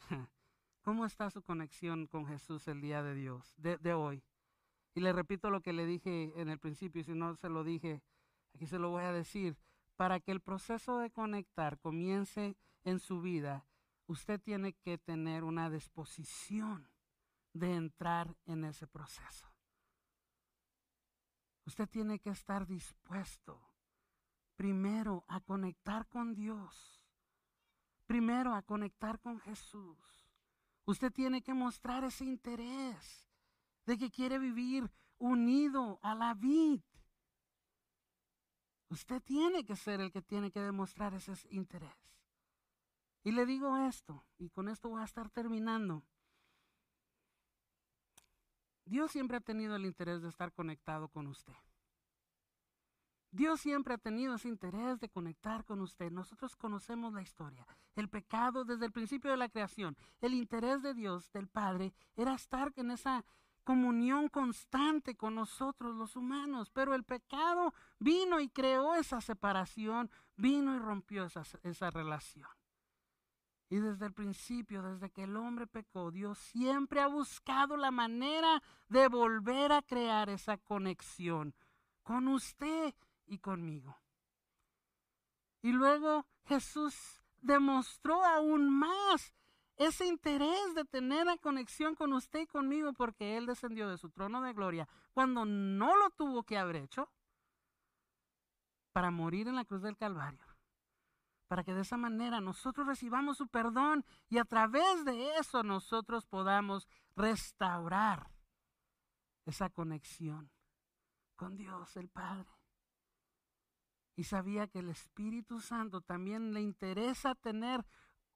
¿Cómo 0.82 1.06
está 1.06 1.30
su 1.30 1.40
conexión 1.40 2.06
con 2.06 2.26
Jesús 2.26 2.68
el 2.68 2.82
día 2.82 3.02
de 3.02 3.14
Dios, 3.14 3.54
de, 3.56 3.94
hoy? 3.94 4.22
Y 4.94 5.00
le 5.00 5.14
repito 5.14 5.48
lo 5.48 5.62
que 5.62 5.72
le 5.72 5.86
dije 5.86 6.38
en 6.38 6.50
el 6.50 6.58
principio, 6.58 7.00
y 7.00 7.04
si 7.04 7.14
no 7.14 7.34
se 7.34 7.48
lo 7.48 7.64
dije, 7.64 8.02
aquí 8.54 8.66
se 8.66 8.78
lo 8.78 8.90
voy 8.90 9.04
a 9.04 9.12
decir 9.12 9.56
para 9.96 10.20
que 10.20 10.32
el 10.32 10.40
proceso 10.40 10.98
de 10.98 11.10
conectar 11.10 11.78
comience 11.78 12.56
en 12.84 12.98
su 12.98 13.20
vida, 13.20 13.66
usted 14.06 14.40
tiene 14.40 14.72
que 14.74 14.98
tener 14.98 15.44
una 15.44 15.70
disposición 15.70 16.88
de 17.52 17.74
entrar 17.74 18.36
en 18.46 18.64
ese 18.64 18.86
proceso. 18.86 19.46
Usted 21.66 21.88
tiene 21.88 22.18
que 22.18 22.30
estar 22.30 22.66
dispuesto 22.66 23.60
primero 24.56 25.24
a 25.28 25.40
conectar 25.40 26.06
con 26.08 26.34
Dios, 26.34 27.00
primero 28.06 28.54
a 28.54 28.62
conectar 28.62 29.18
con 29.20 29.40
Jesús. 29.40 29.98
Usted 30.84 31.12
tiene 31.12 31.42
que 31.42 31.54
mostrar 31.54 32.04
ese 32.04 32.24
interés 32.24 33.30
de 33.86 33.96
que 33.96 34.10
quiere 34.10 34.38
vivir 34.38 34.90
unido 35.18 35.98
a 36.02 36.14
la 36.14 36.34
vida 36.34 36.82
Usted 38.94 39.20
tiene 39.24 39.64
que 39.64 39.74
ser 39.74 40.00
el 40.00 40.12
que 40.12 40.22
tiene 40.22 40.52
que 40.52 40.60
demostrar 40.60 41.14
ese 41.14 41.32
interés. 41.50 41.98
Y 43.24 43.32
le 43.32 43.44
digo 43.44 43.76
esto, 43.76 44.24
y 44.38 44.50
con 44.50 44.68
esto 44.68 44.88
voy 44.88 45.02
a 45.02 45.04
estar 45.04 45.28
terminando. 45.30 46.04
Dios 48.84 49.10
siempre 49.10 49.38
ha 49.38 49.40
tenido 49.40 49.74
el 49.74 49.84
interés 49.84 50.22
de 50.22 50.28
estar 50.28 50.52
conectado 50.52 51.08
con 51.08 51.26
usted. 51.26 51.56
Dios 53.32 53.60
siempre 53.60 53.94
ha 53.94 53.98
tenido 53.98 54.36
ese 54.36 54.48
interés 54.48 55.00
de 55.00 55.08
conectar 55.08 55.64
con 55.64 55.80
usted. 55.80 56.12
Nosotros 56.12 56.54
conocemos 56.54 57.12
la 57.12 57.22
historia. 57.22 57.66
El 57.96 58.08
pecado 58.08 58.64
desde 58.64 58.86
el 58.86 58.92
principio 58.92 59.32
de 59.32 59.36
la 59.36 59.48
creación. 59.48 59.96
El 60.20 60.34
interés 60.34 60.82
de 60.82 60.94
Dios, 60.94 61.32
del 61.32 61.48
Padre, 61.48 61.92
era 62.14 62.34
estar 62.34 62.72
en 62.76 62.92
esa 62.92 63.24
comunión 63.64 64.28
constante 64.28 65.16
con 65.16 65.34
nosotros 65.34 65.96
los 65.96 66.14
humanos, 66.14 66.70
pero 66.70 66.94
el 66.94 67.02
pecado 67.02 67.74
vino 67.98 68.38
y 68.40 68.48
creó 68.48 68.94
esa 68.94 69.20
separación, 69.20 70.10
vino 70.36 70.76
y 70.76 70.78
rompió 70.78 71.24
esa, 71.24 71.42
esa 71.62 71.90
relación. 71.90 72.48
Y 73.70 73.78
desde 73.78 74.06
el 74.06 74.12
principio, 74.12 74.82
desde 74.82 75.10
que 75.10 75.24
el 75.24 75.36
hombre 75.36 75.66
pecó, 75.66 76.10
Dios 76.12 76.38
siempre 76.38 77.00
ha 77.00 77.06
buscado 77.08 77.76
la 77.76 77.90
manera 77.90 78.62
de 78.88 79.08
volver 79.08 79.72
a 79.72 79.82
crear 79.82 80.28
esa 80.28 80.58
conexión 80.58 81.54
con 82.02 82.28
usted 82.28 82.94
y 83.26 83.38
conmigo. 83.38 83.98
Y 85.62 85.72
luego 85.72 86.26
Jesús 86.44 87.22
demostró 87.40 88.22
aún 88.24 88.68
más 88.70 89.34
ese 89.76 90.06
interés 90.06 90.74
de 90.74 90.84
tener 90.84 91.26
la 91.26 91.36
conexión 91.36 91.94
con 91.94 92.12
usted 92.12 92.40
y 92.40 92.46
conmigo 92.46 92.92
porque 92.92 93.36
Él 93.36 93.46
descendió 93.46 93.88
de 93.88 93.98
su 93.98 94.10
trono 94.10 94.40
de 94.42 94.52
gloria 94.52 94.88
cuando 95.12 95.44
no 95.44 95.96
lo 95.96 96.10
tuvo 96.10 96.44
que 96.44 96.58
haber 96.58 96.76
hecho 96.76 97.10
para 98.92 99.10
morir 99.10 99.48
en 99.48 99.56
la 99.56 99.64
cruz 99.64 99.82
del 99.82 99.96
Calvario. 99.96 100.44
Para 101.48 101.64
que 101.64 101.74
de 101.74 101.82
esa 101.82 101.96
manera 101.96 102.40
nosotros 102.40 102.86
recibamos 102.86 103.36
su 103.36 103.48
perdón 103.48 104.04
y 104.28 104.38
a 104.38 104.44
través 104.44 105.04
de 105.04 105.36
eso 105.36 105.62
nosotros 105.62 106.26
podamos 106.26 106.88
restaurar 107.16 108.30
esa 109.44 109.68
conexión 109.70 110.50
con 111.36 111.56
Dios 111.56 111.96
el 111.96 112.08
Padre. 112.08 112.48
Y 114.16 114.24
sabía 114.24 114.68
que 114.68 114.78
el 114.78 114.88
Espíritu 114.88 115.60
Santo 115.60 116.00
también 116.00 116.54
le 116.54 116.60
interesa 116.60 117.34
tener 117.34 117.84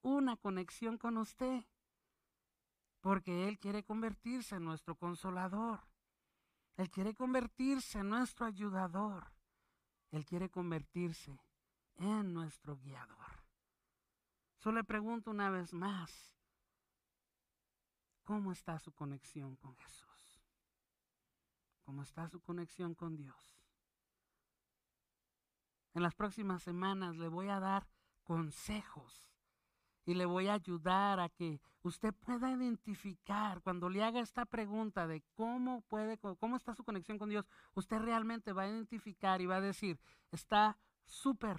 una 0.02 0.36
conexión 0.36 0.98
con 0.98 1.18
usted, 1.18 1.64
porque 3.00 3.48
Él 3.48 3.58
quiere 3.58 3.84
convertirse 3.84 4.56
en 4.56 4.64
nuestro 4.64 4.96
consolador. 4.96 5.80
Él 6.76 6.90
quiere 6.90 7.14
convertirse 7.14 7.98
en 7.98 8.08
nuestro 8.08 8.46
ayudador. 8.46 9.32
Él 10.10 10.24
quiere 10.24 10.48
convertirse 10.48 11.40
en 11.96 12.32
nuestro 12.32 12.76
guiador. 12.76 13.44
Solo 14.58 14.78
le 14.78 14.84
pregunto 14.84 15.30
una 15.30 15.50
vez 15.50 15.72
más, 15.72 16.32
¿cómo 18.24 18.52
está 18.52 18.78
su 18.78 18.92
conexión 18.92 19.56
con 19.56 19.76
Jesús? 19.76 20.44
¿Cómo 21.84 22.02
está 22.02 22.28
su 22.28 22.40
conexión 22.40 22.94
con 22.94 23.16
Dios? 23.16 23.58
En 25.94 26.02
las 26.02 26.14
próximas 26.14 26.62
semanas 26.62 27.16
le 27.16 27.28
voy 27.28 27.48
a 27.48 27.60
dar 27.60 27.88
consejos 28.22 29.28
y 30.08 30.14
le 30.14 30.24
voy 30.24 30.48
a 30.48 30.54
ayudar 30.54 31.20
a 31.20 31.28
que 31.28 31.60
usted 31.82 32.14
pueda 32.14 32.50
identificar 32.50 33.60
cuando 33.60 33.90
le 33.90 34.02
haga 34.02 34.20
esta 34.20 34.46
pregunta 34.46 35.06
de 35.06 35.22
cómo 35.34 35.82
puede, 35.82 36.16
cómo 36.16 36.56
está 36.56 36.74
su 36.74 36.82
conexión 36.82 37.18
con 37.18 37.28
Dios, 37.28 37.44
usted 37.74 37.98
realmente 37.98 38.54
va 38.54 38.62
a 38.62 38.68
identificar 38.70 39.42
y 39.42 39.46
va 39.46 39.56
a 39.56 39.60
decir, 39.60 40.00
está 40.30 40.78
súper, 41.04 41.58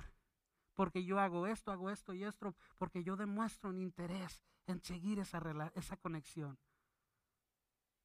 porque 0.74 1.06
yo 1.06 1.20
hago 1.20 1.46
esto, 1.46 1.72
hago 1.72 1.92
esto 1.92 2.16
y 2.16 2.24
esto, 2.24 2.56
porque 2.80 3.04
yo 3.04 3.16
demuestro 3.16 3.70
un 3.70 3.78
interés 3.78 4.44
en 4.66 4.82
seguir 4.82 5.20
esa, 5.20 5.40
esa 5.76 5.98
conexión. 5.98 6.58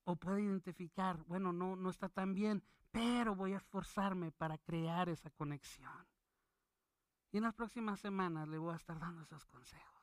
O 0.05 0.17
puede 0.17 0.43
identificar, 0.43 1.25
bueno, 1.25 1.55
no, 1.55 1.75
no 1.75 1.89
está 1.89 2.11
tan 2.11 2.35
bien, 2.35 2.63
pero 2.91 3.35
voy 3.35 3.55
a 3.55 3.57
esforzarme 3.57 4.31
para 4.31 4.59
crear 4.59 5.09
esa 5.09 5.31
conexión. 5.31 6.07
Y 7.33 7.39
en 7.39 7.45
las 7.45 7.55
próximas 7.55 7.99
semanas 7.99 8.47
le 8.47 8.59
voy 8.59 8.75
a 8.75 8.77
estar 8.77 9.01
dando 9.01 9.23
esos 9.23 9.47
consejos. 9.47 9.94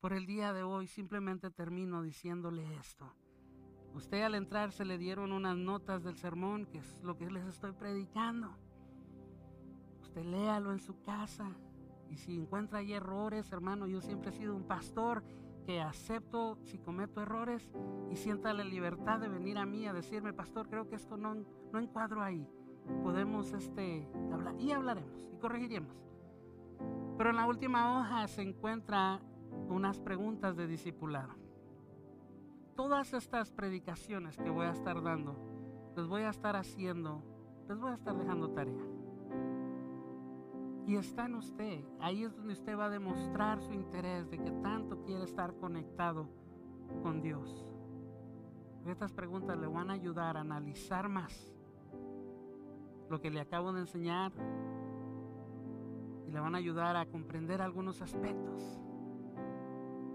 Por 0.00 0.12
el 0.12 0.26
día 0.26 0.52
de 0.52 0.62
hoy 0.62 0.86
simplemente 0.86 1.50
termino 1.50 2.02
diciéndole 2.02 2.76
esto. 2.76 3.12
Usted 3.94 4.22
al 4.22 4.34
entrar 4.34 4.72
se 4.72 4.84
le 4.84 4.98
dieron 4.98 5.32
unas 5.32 5.56
notas 5.56 6.04
del 6.04 6.16
sermón, 6.16 6.66
que 6.66 6.78
es 6.78 7.02
lo 7.02 7.16
que 7.16 7.30
les 7.30 7.46
estoy 7.46 7.72
predicando. 7.72 8.54
Usted 10.02 10.22
léalo 10.24 10.72
en 10.72 10.80
su 10.80 11.00
casa. 11.00 11.56
Y 12.10 12.18
si 12.18 12.36
encuentra 12.36 12.80
ahí 12.80 12.92
errores, 12.92 13.50
hermano, 13.52 13.86
yo 13.86 14.00
siempre 14.00 14.30
he 14.30 14.34
sido 14.34 14.54
un 14.54 14.64
pastor 14.64 15.24
que 15.64 15.80
acepto 15.80 16.58
si 16.62 16.78
cometo 16.78 17.20
errores 17.20 17.68
y 18.10 18.16
sienta 18.16 18.52
la 18.52 18.62
libertad 18.62 19.18
de 19.18 19.28
venir 19.28 19.58
a 19.58 19.66
mí 19.66 19.86
a 19.86 19.92
decirme, 19.92 20.32
pastor, 20.32 20.68
creo 20.68 20.88
que 20.88 20.94
esto 20.94 21.16
no, 21.16 21.34
no 21.34 21.80
encuadro 21.80 22.22
ahí. 22.22 22.46
Podemos 23.02 23.52
este, 23.52 24.08
hablar 24.32 24.54
y 24.60 24.70
hablaremos 24.70 25.26
y 25.32 25.38
corregiremos. 25.38 25.96
Pero 27.18 27.30
en 27.30 27.36
la 27.36 27.46
última 27.46 27.98
hoja 27.98 28.28
se 28.28 28.42
encuentra 28.42 29.20
unas 29.68 30.00
preguntas 30.00 30.56
de 30.56 30.66
discipulado. 30.66 31.34
Todas 32.74 33.12
estas 33.14 33.50
predicaciones 33.50 34.36
que 34.36 34.50
voy 34.50 34.66
a 34.66 34.72
estar 34.72 35.02
dando, 35.02 35.34
les 35.96 36.06
voy 36.06 36.22
a 36.22 36.30
estar 36.30 36.56
haciendo, 36.56 37.22
les 37.68 37.78
voy 37.78 37.90
a 37.90 37.94
estar 37.94 38.16
dejando 38.16 38.50
tarea. 38.50 38.84
Y 40.86 40.96
está 40.96 41.24
en 41.24 41.34
usted, 41.34 41.84
ahí 42.00 42.24
es 42.24 42.36
donde 42.36 42.52
usted 42.52 42.78
va 42.78 42.86
a 42.86 42.90
demostrar 42.90 43.60
su 43.60 43.72
interés 43.72 44.30
de 44.30 44.38
que 44.38 44.50
tanto 44.50 45.02
quiere 45.02 45.24
estar 45.24 45.54
conectado 45.56 46.28
con 47.02 47.20
Dios. 47.22 47.66
Estas 48.86 49.12
preguntas 49.12 49.58
le 49.58 49.66
van 49.66 49.90
a 49.90 49.94
ayudar 49.94 50.36
a 50.36 50.40
analizar 50.40 51.08
más 51.08 51.52
lo 53.10 53.20
que 53.20 53.30
le 53.30 53.40
acabo 53.40 53.72
de 53.72 53.80
enseñar 53.80 54.32
y 56.26 56.30
le 56.30 56.40
van 56.40 56.54
a 56.54 56.58
ayudar 56.58 56.96
a 56.96 57.06
comprender 57.06 57.62
algunos 57.62 58.00
aspectos 58.00 58.80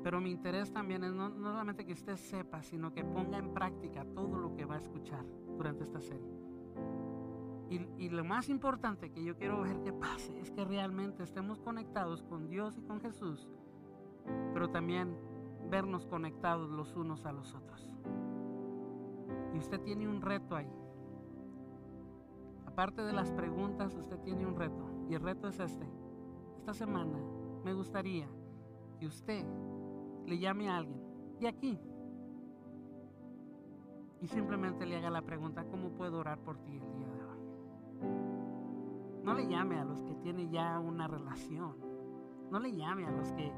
pero 0.03 0.19
mi 0.19 0.31
interés 0.31 0.71
también 0.71 1.03
es 1.03 1.13
no, 1.13 1.29
solamente 1.29 1.85
que 1.85 1.93
usted 1.93 2.17
sepa, 2.17 2.63
sino 2.63 2.93
que 2.93 3.03
ponga 3.03 3.37
en 3.37 3.53
práctica 3.53 4.05
todo 4.05 4.39
lo 4.39 4.55
que 4.55 4.65
va 4.65 4.75
a 4.75 4.79
escuchar 4.79 5.25
durante 5.57 5.83
esta 5.83 6.01
serie. 6.01 6.31
Y, 7.69 8.05
y, 8.05 8.09
lo 8.09 8.25
más 8.25 8.49
importante 8.49 9.11
que 9.11 9.23
yo 9.23 9.37
quiero 9.37 9.61
ver 9.61 9.79
que 9.81 9.93
pase 9.93 10.37
es 10.41 10.51
que 10.51 10.65
realmente 10.65 11.23
estemos 11.23 11.61
conectados 11.61 12.21
con 12.23 12.49
Dios 12.49 12.77
y 12.77 12.81
con 12.81 12.99
Jesús, 12.99 13.47
pero 14.53 14.69
también 14.69 15.15
vernos 15.69 16.05
conectados 16.05 16.69
los 16.69 16.95
unos 16.95 17.25
a 17.25 17.31
los 17.31 17.55
otros. 17.55 17.95
Y 19.53 19.57
usted 19.57 19.79
tiene 19.81 20.07
un 20.07 20.21
reto 20.21 20.55
ahí. 20.55 20.69
Aparte 22.65 23.01
de 23.03 23.13
las 23.13 23.31
preguntas, 23.31 23.95
usted 23.95 24.17
tiene 24.19 24.45
un 24.45 24.55
reto. 24.55 24.89
Y 25.09 25.15
el 25.15 25.21
reto 25.21 25.47
es 25.47 25.59
este. 25.59 25.85
Esta 26.57 26.73
semana 26.73 27.17
me 27.63 27.73
gustaría 27.73 28.27
que 28.99 29.07
usted 29.07 29.45
le 30.25 30.39
llame 30.39 30.69
a 30.69 30.77
alguien, 30.77 31.01
y 31.39 31.45
aquí, 31.45 31.79
y 34.21 34.27
simplemente 34.27 34.86
le 34.86 34.97
haga 34.97 35.10
la 35.10 35.23
pregunta, 35.23 35.65
¿cómo 35.65 35.89
puedo 35.89 36.19
orar 36.19 36.38
por 36.39 36.57
ti 36.60 36.77
el 36.77 36.91
día 36.93 37.07
de 37.07 37.23
hoy? 37.23 37.39
No 39.23 39.34
le 39.34 39.47
llame 39.47 39.79
a 39.79 39.84
los 39.84 40.03
que 40.03 40.13
tienen 40.15 40.51
ya 40.51 40.79
una 40.79 41.07
relación. 41.07 41.75
No 42.51 42.60
le 42.60 42.75
llame 42.75 43.05
a 43.05 43.12
los 43.12 43.31
que... 43.34 43.51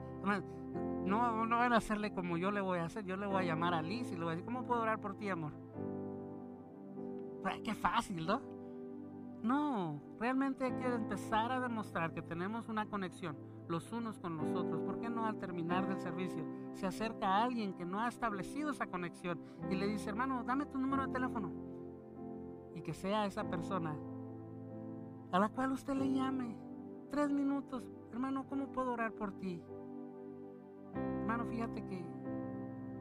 No, 1.05 1.45
no 1.45 1.57
van 1.57 1.73
a 1.73 1.77
hacerle 1.77 2.13
como 2.13 2.37
yo 2.37 2.51
le 2.51 2.61
voy 2.61 2.79
a 2.79 2.85
hacer. 2.85 3.03
Yo 3.05 3.17
le 3.17 3.25
voy 3.27 3.43
a 3.43 3.47
llamar 3.47 3.73
a 3.73 3.81
Liz 3.81 4.11
y 4.11 4.15
le 4.15 4.23
voy 4.23 4.27
a 4.27 4.31
decir, 4.31 4.45
¿cómo 4.45 4.65
puedo 4.65 4.81
orar 4.81 5.01
por 5.01 5.17
ti, 5.17 5.29
amor? 5.29 5.51
Qué 7.63 7.73
fácil, 7.73 8.25
¿no? 8.25 8.41
No, 9.41 10.01
realmente 10.19 10.65
hay 10.65 10.73
que 10.73 10.85
empezar 10.85 11.51
a 11.51 11.59
demostrar 11.59 12.13
que 12.13 12.21
tenemos 12.21 12.69
una 12.69 12.85
conexión 12.85 13.35
los 13.73 13.91
unos 13.91 14.19
con 14.19 14.37
los 14.37 14.53
otros. 14.53 14.81
¿Por 14.81 14.99
qué 14.99 15.09
no 15.09 15.25
al 15.25 15.39
terminar 15.39 15.87
del 15.87 15.99
servicio 15.99 16.45
se 16.75 16.85
acerca 16.85 17.27
a 17.27 17.43
alguien 17.43 17.73
que 17.73 17.85
no 17.85 17.99
ha 17.99 18.07
establecido 18.07 18.69
esa 18.69 18.85
conexión 18.85 19.39
y 19.67 19.75
le 19.75 19.87
dice, 19.87 20.09
hermano, 20.09 20.43
dame 20.43 20.67
tu 20.67 20.77
número 20.77 21.07
de 21.07 21.11
teléfono? 21.11 21.51
Y 22.75 22.81
que 22.81 22.93
sea 22.93 23.25
esa 23.25 23.49
persona 23.49 23.95
a 25.31 25.39
la 25.39 25.49
cual 25.49 25.71
usted 25.71 25.95
le 25.95 26.13
llame. 26.13 26.55
Tres 27.09 27.31
minutos, 27.31 27.83
hermano, 28.11 28.45
¿cómo 28.47 28.67
puedo 28.71 28.93
orar 28.93 29.11
por 29.13 29.31
ti? 29.39 29.63
Hermano, 30.93 31.45
fíjate 31.45 31.83
que 31.83 32.05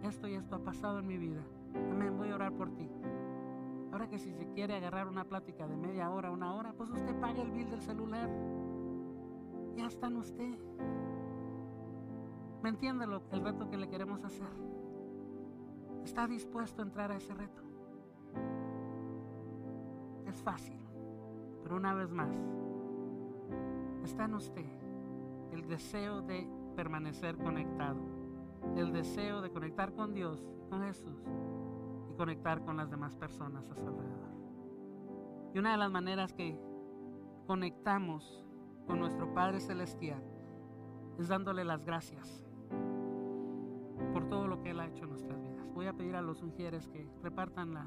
esto 0.05 0.27
y 0.27 0.35
esto 0.37 0.57
ha 0.57 0.65
pasado 0.65 1.01
en 1.01 1.07
mi 1.07 1.19
vida. 1.19 1.43
Amén, 1.75 2.17
voy 2.17 2.31
a 2.31 2.35
orar 2.35 2.53
por 2.55 2.71
ti. 2.71 2.89
Ahora 3.93 4.09
que 4.09 4.19
si 4.19 4.33
se 4.33 4.49
quiere 4.49 4.75
agarrar 4.75 5.07
una 5.07 5.25
plática 5.25 5.69
de 5.69 5.77
media 5.77 6.09
hora, 6.09 6.31
una 6.31 6.55
hora, 6.55 6.73
pues 6.73 6.89
usted 6.89 7.15
paga 7.21 7.43
el 7.43 7.51
bill 7.51 7.69
del 7.69 7.83
celular 7.83 8.31
ya 9.77 9.87
está 9.87 10.07
en 10.07 10.17
usted. 10.17 10.59
¿Me 12.63 12.69
entiende 12.69 13.05
el 13.05 13.41
reto 13.43 13.69
que 13.69 13.77
le 13.77 13.89
queremos 13.89 14.25
hacer? 14.25 14.49
¿Está 16.05 16.27
dispuesto 16.27 16.83
a 16.83 16.85
entrar 16.85 17.11
a 17.11 17.17
ese 17.17 17.35
reto? 17.35 17.63
Es 20.27 20.43
fácil, 20.43 20.79
pero 21.63 21.77
una 21.77 21.95
vez 21.95 22.11
más, 22.11 22.35
está 24.05 24.25
en 24.25 24.35
usted 24.35 24.67
el 25.53 25.67
deseo 25.69 26.23
de 26.23 26.49
permanecer 26.77 27.37
conectado, 27.37 28.01
el 28.77 28.93
deseo 28.93 29.43
de 29.43 29.51
conectar 29.51 29.93
con 29.93 30.15
Dios, 30.15 30.43
con 30.71 30.83
Jesús 30.83 31.23
y 32.11 32.15
conectar 32.15 32.65
con 32.65 32.77
las 32.77 32.91
demás 32.91 33.15
personas 33.17 33.69
a 33.69 33.75
su 33.75 33.87
alrededor. 33.87 34.33
Y 35.55 35.59
una 35.59 35.73
de 35.73 35.77
las 35.77 35.91
maneras 35.91 36.33
que 36.33 36.59
conectamos 37.47 38.47
con 38.87 38.99
nuestro 38.99 39.33
Padre 39.33 39.61
Celestial 39.61 40.23
es 41.19 41.29
dándole 41.29 41.65
las 41.65 41.85
gracias 41.85 42.45
por 44.13 44.29
todo 44.29 44.47
lo 44.47 44.63
que 44.63 44.71
Él 44.71 44.81
ha 44.81 44.87
hecho 44.87 45.05
en 45.05 45.11
nuestras 45.11 45.41
vidas. 45.41 45.73
Voy 45.75 45.87
a 45.87 45.93
pedir 45.93 46.17
a 46.17 46.23
los 46.23 46.43
ungieres 46.43 46.89
que 46.89 47.09
repartan 47.23 47.75
la, 47.75 47.87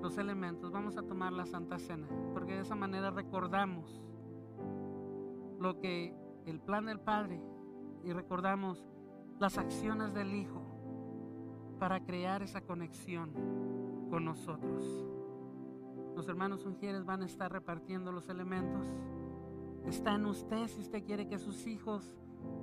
los 0.00 0.16
elementos. 0.18 0.72
Vamos 0.72 0.96
a 0.96 1.02
tomar 1.02 1.32
la 1.32 1.46
Santa 1.46 1.78
Cena, 1.78 2.08
porque 2.32 2.54
de 2.54 2.62
esa 2.62 2.74
manera 2.74 3.10
recordamos 3.10 4.02
lo 5.58 5.78
que 5.78 6.14
el 6.46 6.60
plan 6.60 6.86
del 6.86 7.00
Padre 7.00 7.40
y 8.04 8.12
recordamos 8.12 8.84
las 9.38 9.58
acciones 9.58 10.14
del 10.14 10.34
Hijo 10.34 10.62
para 11.78 12.04
crear 12.04 12.42
esa 12.42 12.60
conexión 12.60 13.32
con 14.10 14.24
nosotros. 14.24 15.06
Los 16.20 16.28
hermanos 16.28 16.66
ungieres 16.66 17.06
van 17.06 17.22
a 17.22 17.24
estar 17.24 17.50
repartiendo 17.50 18.12
los 18.12 18.28
elementos. 18.28 18.86
Está 19.86 20.16
en 20.16 20.26
usted 20.26 20.66
si 20.66 20.80
usted 20.80 21.02
quiere 21.02 21.26
que 21.26 21.38
sus 21.38 21.66
hijos 21.66 22.14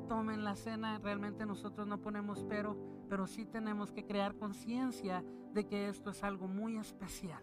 tomen 0.07 0.43
la 0.43 0.55
cena. 0.55 0.99
Realmente 0.99 1.43
nosotros 1.43 1.87
no 1.87 1.99
ponemos 1.99 2.45
pero, 2.47 2.77
pero 3.09 3.25
sí 3.25 3.47
tenemos 3.47 3.91
que 3.91 4.05
crear 4.05 4.35
conciencia 4.35 5.23
de 5.55 5.65
que 5.65 5.89
esto 5.89 6.11
es 6.11 6.23
algo 6.23 6.47
muy 6.47 6.77
especial. 6.77 7.41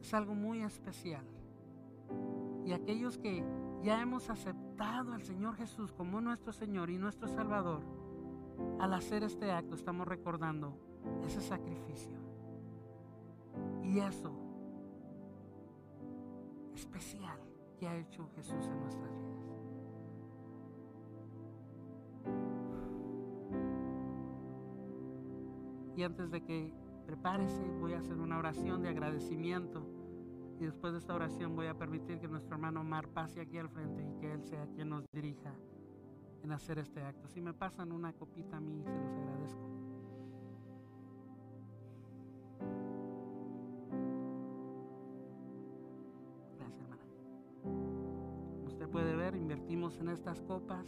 Es 0.00 0.14
algo 0.14 0.34
muy 0.34 0.62
especial. 0.62 1.26
Y 2.64 2.72
aquellos 2.72 3.18
que 3.18 3.44
ya 3.82 4.00
hemos 4.00 4.30
aceptado 4.30 5.12
al 5.12 5.24
Señor 5.24 5.56
Jesús 5.56 5.92
como 5.92 6.22
nuestro 6.22 6.54
Señor 6.54 6.88
y 6.88 6.96
nuestro 6.96 7.28
Salvador, 7.28 7.82
al 8.80 8.94
hacer 8.94 9.24
este 9.24 9.52
acto 9.52 9.74
estamos 9.74 10.08
recordando 10.08 10.72
ese 11.22 11.42
sacrificio. 11.42 12.27
Y 13.88 14.00
eso 14.00 14.30
especial 16.74 17.40
que 17.78 17.88
ha 17.88 17.96
hecho 17.96 18.28
Jesús 18.36 18.66
en 18.66 18.80
nuestras 18.80 19.10
vidas. 19.10 19.28
Y 25.96 26.02
antes 26.02 26.30
de 26.30 26.44
que 26.44 26.72
prepárese, 27.06 27.62
voy 27.80 27.94
a 27.94 28.00
hacer 28.00 28.18
una 28.18 28.38
oración 28.38 28.82
de 28.82 28.90
agradecimiento. 28.90 29.86
Y 30.60 30.66
después 30.66 30.92
de 30.92 30.98
esta 30.98 31.14
oración 31.14 31.56
voy 31.56 31.68
a 31.68 31.78
permitir 31.78 32.20
que 32.20 32.28
nuestro 32.28 32.56
hermano 32.56 32.82
Omar 32.82 33.08
pase 33.08 33.40
aquí 33.40 33.56
al 33.56 33.70
frente 33.70 34.02
y 34.02 34.20
que 34.20 34.32
él 34.32 34.44
sea 34.44 34.66
quien 34.74 34.90
nos 34.90 35.04
dirija 35.12 35.54
en 36.42 36.52
hacer 36.52 36.78
este 36.78 37.02
acto. 37.02 37.26
Si 37.28 37.40
me 37.40 37.54
pasan 37.54 37.90
una 37.92 38.12
copita 38.12 38.58
a 38.58 38.60
mí, 38.60 38.82
se 38.84 38.90
los 38.90 39.16
agradezco. 39.16 39.77
En 49.70 50.08
estas 50.08 50.40
copas. 50.42 50.86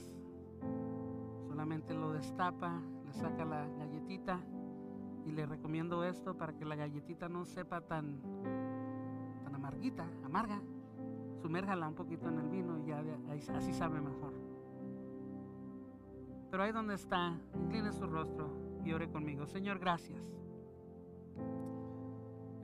Solamente 1.47 1.93
lo 1.93 2.13
destapa, 2.13 2.81
le 3.05 3.13
saca 3.13 3.45
la 3.45 3.67
galletita 3.67 4.41
y 5.27 5.33
le 5.33 5.45
recomiendo 5.45 6.03
esto 6.03 6.37
para 6.37 6.55
que 6.55 6.65
la 6.65 6.77
galletita 6.77 7.29
no 7.29 7.45
sepa 7.45 7.83
tan, 7.83 8.21
tan 9.45 9.55
amarguita, 9.55 10.07
amarga. 10.25 10.61
Sumérjala 11.43 11.89
un 11.89 11.95
poquito 11.95 12.29
en 12.29 12.39
el 12.39 12.49
vino 12.49 12.79
y 12.79 12.87
ya 12.87 13.05
así 13.55 13.73
sabe 13.75 14.01
mejor. 14.01 14.33
Pero 16.51 16.63
ahí 16.63 16.73
donde 16.73 16.95
está, 16.95 17.39
incline 17.55 17.93
su 17.93 18.07
rostro 18.07 18.51
y 18.85 18.93
ore 18.93 19.11
conmigo. 19.11 19.47
Señor, 19.47 19.79
gracias. 19.79 20.25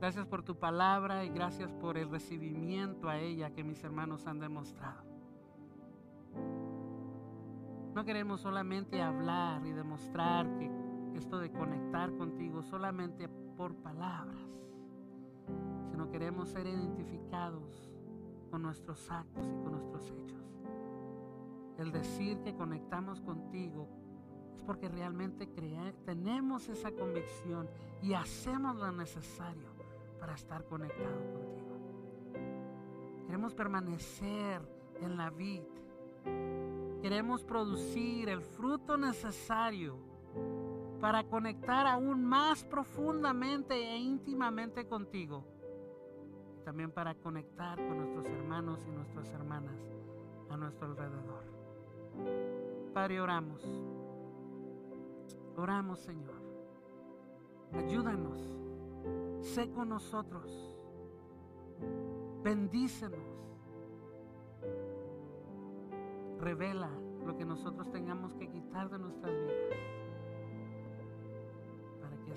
Gracias 0.01 0.27
por 0.27 0.43
tu 0.43 0.59
palabra 0.59 1.25
y 1.25 1.29
gracias 1.29 1.73
por 1.73 1.99
el 1.99 2.11
recibimiento 2.11 3.09
a 3.09 3.19
ella 3.19 3.51
que 3.51 3.63
mis 3.63 3.83
hermanos 3.85 4.27
han 4.27 4.41
demostrado. 4.41 5.06
No 7.97 8.05
queremos 8.05 8.43
solamente 8.43 9.01
hablar 9.01 9.65
y 9.65 9.73
demostrar 9.73 10.47
que 10.59 10.71
esto 11.15 11.39
de 11.39 11.51
conectar 11.51 12.15
contigo 12.15 12.63
solamente 12.63 13.27
por 13.57 13.75
palabras, 13.77 14.37
sino 15.91 16.11
queremos 16.11 16.51
ser 16.51 16.67
identificados 16.67 17.91
con 18.51 18.61
nuestros 18.61 19.11
actos 19.11 19.47
y 19.49 19.63
con 19.63 19.73
nuestros 19.73 20.11
hechos. 20.11 20.45
El 21.79 21.91
decir 21.91 22.39
que 22.43 22.55
conectamos 22.55 23.23
contigo 23.23 23.89
es 24.55 24.63
porque 24.63 24.91
realmente 24.91 25.47
tenemos 26.05 26.69
esa 26.69 26.93
convicción 26.93 27.67
y 28.03 28.13
hacemos 28.13 28.77
lo 28.77 28.93
necesario 28.93 29.71
para 30.21 30.35
estar 30.35 30.67
conectados 30.67 31.31
contigo. 31.31 31.79
Queremos 33.25 33.55
permanecer 33.55 34.61
en 35.01 35.17
la 35.17 35.31
vida. 35.31 35.86
Queremos 37.03 37.45
producir 37.45 38.29
el 38.29 38.43
fruto 38.43 38.97
necesario 38.97 39.97
para 41.01 41.25
conectar 41.25 41.87
aún 41.87 42.25
más 42.25 42.65
profundamente 42.65 43.75
e 43.75 43.99
íntimamente 43.99 44.87
contigo. 44.87 45.45
También 46.65 46.91
para 46.91 47.15
conectar 47.15 47.77
con 47.77 47.99
nuestros 47.99 48.27
hermanos 48.27 48.85
y 48.89 48.91
nuestras 48.91 49.29
hermanas 49.31 49.79
a 50.51 50.57
nuestro 50.57 50.89
alrededor. 50.89 51.45
Padre, 52.93 53.21
oramos. 53.21 53.63
Oramos, 55.57 56.01
Señor. 56.01 56.35
Ayúdanos. 57.73 58.41
Sé 59.41 59.71
con 59.71 59.91
nosotros. 59.91 60.75
Bendícenos. 62.43 63.21
Revela 66.47 66.91
lo 67.27 67.37
que 67.37 67.45
nosotros 67.45 67.91
tengamos 67.91 68.33
que 68.35 68.49
quitar 68.49 68.89
de 68.89 68.99
nuestras 68.99 69.33
vidas 69.33 69.97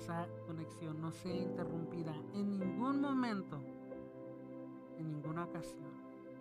esa 0.00 0.26
conexión 0.46 0.98
no 1.00 1.12
sea 1.12 1.36
interrumpida 1.36 2.14
en 2.32 2.58
ningún 2.58 3.02
momento, 3.02 3.60
en 4.98 5.10
ninguna 5.10 5.44
ocasión, 5.44 5.92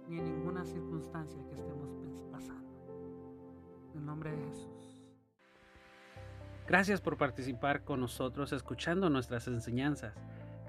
ni 0.08 0.18
en 0.18 0.26
ninguna 0.26 0.64
circunstancia 0.64 1.44
que 1.46 1.56
estemos 1.56 1.90
pasando. 2.32 2.70
En 3.92 4.00
el 4.00 4.06
nombre 4.06 4.32
de 4.32 4.38
Jesús. 4.46 4.98
Gracias 6.68 7.02
por 7.02 7.18
participar 7.18 7.84
con 7.84 8.00
nosotros 8.00 8.54
escuchando 8.54 9.10
nuestras 9.10 9.48
enseñanzas. 9.48 10.16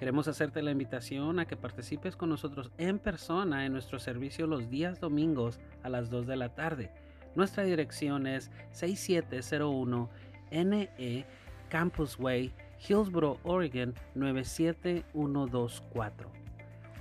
Queremos 0.00 0.26
hacerte 0.28 0.62
la 0.62 0.70
invitación 0.70 1.40
a 1.40 1.44
que 1.44 1.58
participes 1.58 2.16
con 2.16 2.30
nosotros 2.30 2.70
en 2.78 2.98
persona 2.98 3.66
en 3.66 3.74
nuestro 3.74 3.98
servicio 3.98 4.46
los 4.46 4.70
días 4.70 4.98
domingos 4.98 5.60
a 5.82 5.90
las 5.90 6.08
2 6.08 6.26
de 6.26 6.36
la 6.36 6.54
tarde. 6.54 6.90
Nuestra 7.34 7.64
dirección 7.64 8.26
es 8.26 8.50
6701 8.70 10.08
NE 10.52 11.26
Campus 11.68 12.18
Way 12.18 12.50
Hillsboro, 12.88 13.40
Oregon 13.42 13.94
97124. 14.14 16.30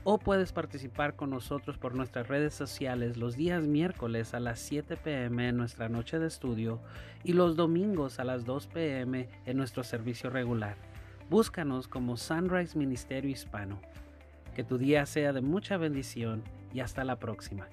O 0.04 0.18
puedes 0.18 0.52
participar 0.52 1.16
con 1.16 1.30
nosotros 1.30 1.78
por 1.78 1.96
nuestras 1.96 2.28
redes 2.28 2.54
sociales 2.54 3.16
los 3.16 3.38
días 3.38 3.64
miércoles 3.64 4.34
a 4.34 4.42
las 4.42 4.60
7 4.60 4.98
pm 4.98 5.48
en 5.48 5.56
nuestra 5.56 5.88
noche 5.88 6.20
de 6.20 6.28
estudio 6.28 6.82
y 7.24 7.32
los 7.32 7.56
domingos 7.56 8.20
a 8.20 8.26
las 8.26 8.44
2 8.44 8.68
pm 8.68 9.30
en 9.46 9.56
nuestro 9.56 9.86
servicio 9.86 10.30
regular. 10.30 10.89
Búscanos 11.30 11.88
como 11.88 12.18
Sunrise 12.18 12.76
Ministerio 12.76 13.30
Hispano. 13.30 13.80
Que 14.56 14.64
tu 14.64 14.80
día 14.80 15.06
sea 15.06 15.32
de 15.32 15.42
mucha 15.42 15.78
bendición 15.78 16.42
y 16.74 16.80
hasta 16.80 17.04
la 17.04 17.20
próxima. 17.20 17.68